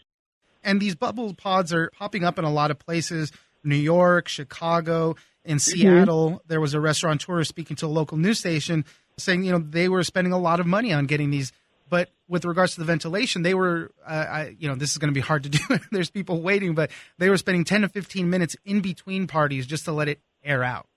And 0.61 0.81
these 0.81 0.95
bubble 0.95 1.33
pods 1.33 1.71
are 1.71 1.89
popping 1.97 2.25
up 2.25 2.37
in 2.37 2.43
a 2.43 2.51
lot 2.51 2.69
of 2.69 2.79
places 2.79 3.31
New 3.63 3.75
York, 3.75 4.27
Chicago, 4.27 5.15
in 5.43 5.57
mm-hmm. 5.57 5.79
Seattle. 5.79 6.29
Mm-hmm. 6.29 6.47
There 6.47 6.61
was 6.61 6.73
a 6.73 6.79
restaurateur 6.79 7.43
speaking 7.43 7.75
to 7.77 7.85
a 7.85 7.87
local 7.87 8.17
news 8.17 8.39
station 8.39 8.85
saying, 9.17 9.43
you 9.43 9.51
know, 9.51 9.59
they 9.59 9.89
were 9.89 10.03
spending 10.03 10.33
a 10.33 10.39
lot 10.39 10.59
of 10.59 10.65
money 10.65 10.93
on 10.93 11.05
getting 11.05 11.29
these 11.29 11.51
but 11.89 12.09
with 12.27 12.45
regards 12.45 12.75
to 12.75 12.79
the 12.79 12.85
ventilation, 12.85 13.41
they 13.41 13.53
were, 13.53 13.91
uh, 14.05 14.11
I, 14.11 14.55
you 14.59 14.67
know, 14.67 14.75
this 14.75 14.91
is 14.91 14.97
going 14.97 15.09
to 15.09 15.13
be 15.13 15.21
hard 15.21 15.43
to 15.43 15.49
do. 15.49 15.59
There's 15.91 16.09
people 16.09 16.41
waiting, 16.41 16.75
but 16.75 16.91
they 17.17 17.29
were 17.29 17.37
spending 17.37 17.63
10 17.63 17.81
to 17.81 17.89
15 17.89 18.29
minutes 18.29 18.55
in 18.63 18.81
between 18.81 19.27
parties 19.27 19.65
just 19.65 19.85
to 19.85 19.91
let 19.91 20.07
it 20.07 20.19
air 20.43 20.63
out. 20.63 20.87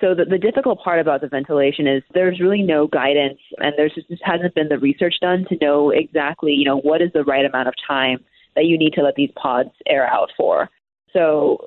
So 0.00 0.14
the, 0.14 0.24
the 0.24 0.38
difficult 0.38 0.80
part 0.80 1.00
about 1.00 1.22
the 1.22 1.26
ventilation 1.28 1.88
is 1.88 2.04
there's 2.14 2.38
really 2.38 2.62
no 2.62 2.86
guidance, 2.86 3.40
and 3.58 3.74
there's 3.76 3.92
just, 3.94 4.08
just 4.08 4.22
hasn't 4.24 4.54
been 4.54 4.68
the 4.68 4.78
research 4.78 5.14
done 5.20 5.44
to 5.48 5.56
know 5.60 5.90
exactly, 5.90 6.52
you 6.52 6.64
know, 6.64 6.78
what 6.78 7.02
is 7.02 7.10
the 7.12 7.24
right 7.24 7.44
amount 7.44 7.66
of 7.66 7.74
time 7.86 8.24
that 8.54 8.64
you 8.66 8.78
need 8.78 8.92
to 8.92 9.02
let 9.02 9.16
these 9.16 9.30
pods 9.34 9.70
air 9.86 10.06
out 10.06 10.30
for. 10.36 10.70
So 11.12 11.66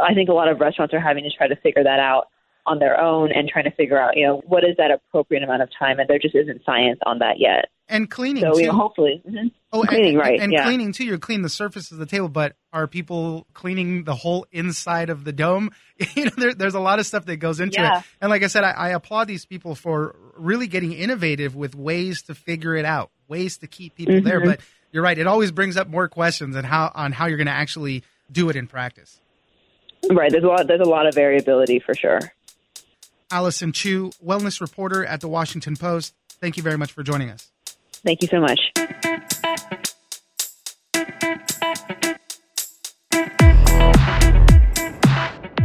I 0.00 0.14
think 0.14 0.28
a 0.28 0.32
lot 0.32 0.48
of 0.48 0.60
restaurants 0.60 0.94
are 0.94 1.00
having 1.00 1.24
to 1.24 1.30
try 1.30 1.48
to 1.48 1.56
figure 1.56 1.84
that 1.84 2.00
out 2.00 2.28
on 2.66 2.78
their 2.78 3.00
own 3.00 3.32
and 3.32 3.48
trying 3.48 3.64
to 3.64 3.70
figure 3.70 4.00
out, 4.00 4.16
you 4.16 4.26
know, 4.26 4.42
what 4.46 4.64
is 4.64 4.76
that 4.76 4.90
appropriate 4.90 5.42
amount 5.42 5.62
of 5.62 5.70
time, 5.78 5.98
and 5.98 6.08
there 6.08 6.18
just 6.18 6.34
isn't 6.34 6.62
science 6.64 6.98
on 7.06 7.18
that 7.20 7.38
yet 7.38 7.66
and 7.88 8.10
cleaning 8.10 8.42
so, 8.42 8.52
too. 8.52 8.60
You 8.60 8.66
know, 8.66 8.74
hopefully, 8.74 9.22
mm-hmm. 9.26 9.48
oh, 9.72 9.82
cleaning 9.82 10.10
and, 10.10 10.18
right, 10.18 10.40
and 10.40 10.52
yeah. 10.52 10.64
cleaning 10.64 10.92
too. 10.92 11.04
You're 11.04 11.18
cleaning 11.18 11.42
the 11.42 11.48
surface 11.48 11.90
of 11.90 11.98
the 11.98 12.06
table, 12.06 12.28
but 12.28 12.54
are 12.72 12.86
people 12.86 13.46
cleaning 13.54 14.04
the 14.04 14.14
whole 14.14 14.46
inside 14.52 15.10
of 15.10 15.24
the 15.24 15.32
dome? 15.32 15.70
you 16.14 16.26
know, 16.26 16.32
there, 16.36 16.54
there's 16.54 16.74
a 16.74 16.80
lot 16.80 16.98
of 16.98 17.06
stuff 17.06 17.24
that 17.26 17.36
goes 17.36 17.60
into 17.60 17.80
yeah. 17.80 17.98
it. 17.98 18.04
And 18.20 18.30
like 18.30 18.42
I 18.42 18.48
said, 18.48 18.64
I, 18.64 18.70
I 18.70 18.88
applaud 18.90 19.28
these 19.28 19.46
people 19.46 19.74
for 19.74 20.16
really 20.36 20.66
getting 20.66 20.92
innovative 20.92 21.56
with 21.56 21.74
ways 21.74 22.22
to 22.22 22.34
figure 22.34 22.74
it 22.76 22.84
out, 22.84 23.10
ways 23.26 23.58
to 23.58 23.66
keep 23.66 23.94
people 23.94 24.16
mm-hmm. 24.16 24.28
there. 24.28 24.40
But 24.40 24.60
you're 24.92 25.02
right; 25.02 25.18
it 25.18 25.26
always 25.26 25.52
brings 25.52 25.76
up 25.76 25.88
more 25.88 26.08
questions 26.08 26.56
on 26.56 26.64
how 26.64 26.92
on 26.94 27.12
how 27.12 27.26
you're 27.26 27.38
going 27.38 27.46
to 27.46 27.52
actually 27.52 28.04
do 28.30 28.50
it 28.50 28.56
in 28.56 28.66
practice. 28.66 29.20
Right. 30.10 30.30
There's 30.30 30.44
a 30.44 30.48
lot. 30.48 30.66
There's 30.66 30.80
a 30.80 30.88
lot 30.88 31.06
of 31.06 31.14
variability 31.14 31.78
for 31.78 31.94
sure. 31.94 32.20
Allyson 33.30 33.72
Chiu, 33.72 34.10
wellness 34.24 34.60
reporter 34.60 35.04
at 35.04 35.20
the 35.20 35.28
Washington 35.28 35.76
Post. 35.76 36.14
Thank 36.40 36.56
you 36.56 36.62
very 36.62 36.78
much 36.78 36.92
for 36.92 37.02
joining 37.02 37.30
us. 37.30 37.50
Thank 38.04 38.22
you 38.22 38.28
so 38.28 38.40
much. 38.40 38.60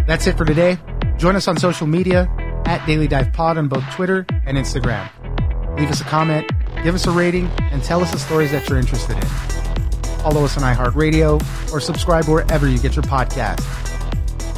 That's 0.05 0.27
it 0.27 0.37
for 0.37 0.43
today. 0.43 0.77
Join 1.17 1.35
us 1.37 1.47
on 1.47 1.57
social 1.57 1.87
media 1.87 2.29
at 2.65 2.85
Daily 2.85 3.07
Dive 3.07 3.31
Pod 3.31 3.57
on 3.57 3.69
both 3.69 3.89
Twitter 3.91 4.25
and 4.45 4.57
Instagram. 4.57 5.09
Leave 5.79 5.89
us 5.89 6.01
a 6.01 6.03
comment, 6.03 6.49
give 6.83 6.93
us 6.93 7.07
a 7.07 7.11
rating, 7.11 7.47
and 7.71 7.81
tell 7.81 8.01
us 8.01 8.11
the 8.11 8.19
stories 8.19 8.51
that 8.51 8.67
you're 8.67 8.77
interested 8.77 9.15
in. 9.15 9.25
Follow 10.19 10.43
us 10.43 10.57
on 10.57 10.63
iHeartRadio 10.63 11.73
or 11.73 11.79
subscribe 11.79 12.25
wherever 12.25 12.67
you 12.67 12.79
get 12.79 12.95
your 12.95 13.03
podcast. 13.03 13.92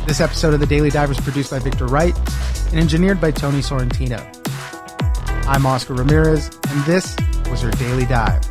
This 0.05 0.21
episode 0.21 0.53
of 0.53 0.59
The 0.59 0.67
Daily 0.67 0.91
Dive 0.91 1.09
was 1.09 1.19
produced 1.19 1.49
by 1.49 1.57
Victor 1.57 1.87
Wright 1.87 2.15
and 2.69 2.79
engineered 2.79 3.19
by 3.19 3.31
Tony 3.31 3.57
Sorrentino. 3.57 4.21
I'm 5.47 5.65
Oscar 5.65 5.95
Ramirez, 5.95 6.51
and 6.69 6.85
this 6.85 7.15
was 7.49 7.63
your 7.63 7.71
Daily 7.71 8.05
Dive. 8.05 8.44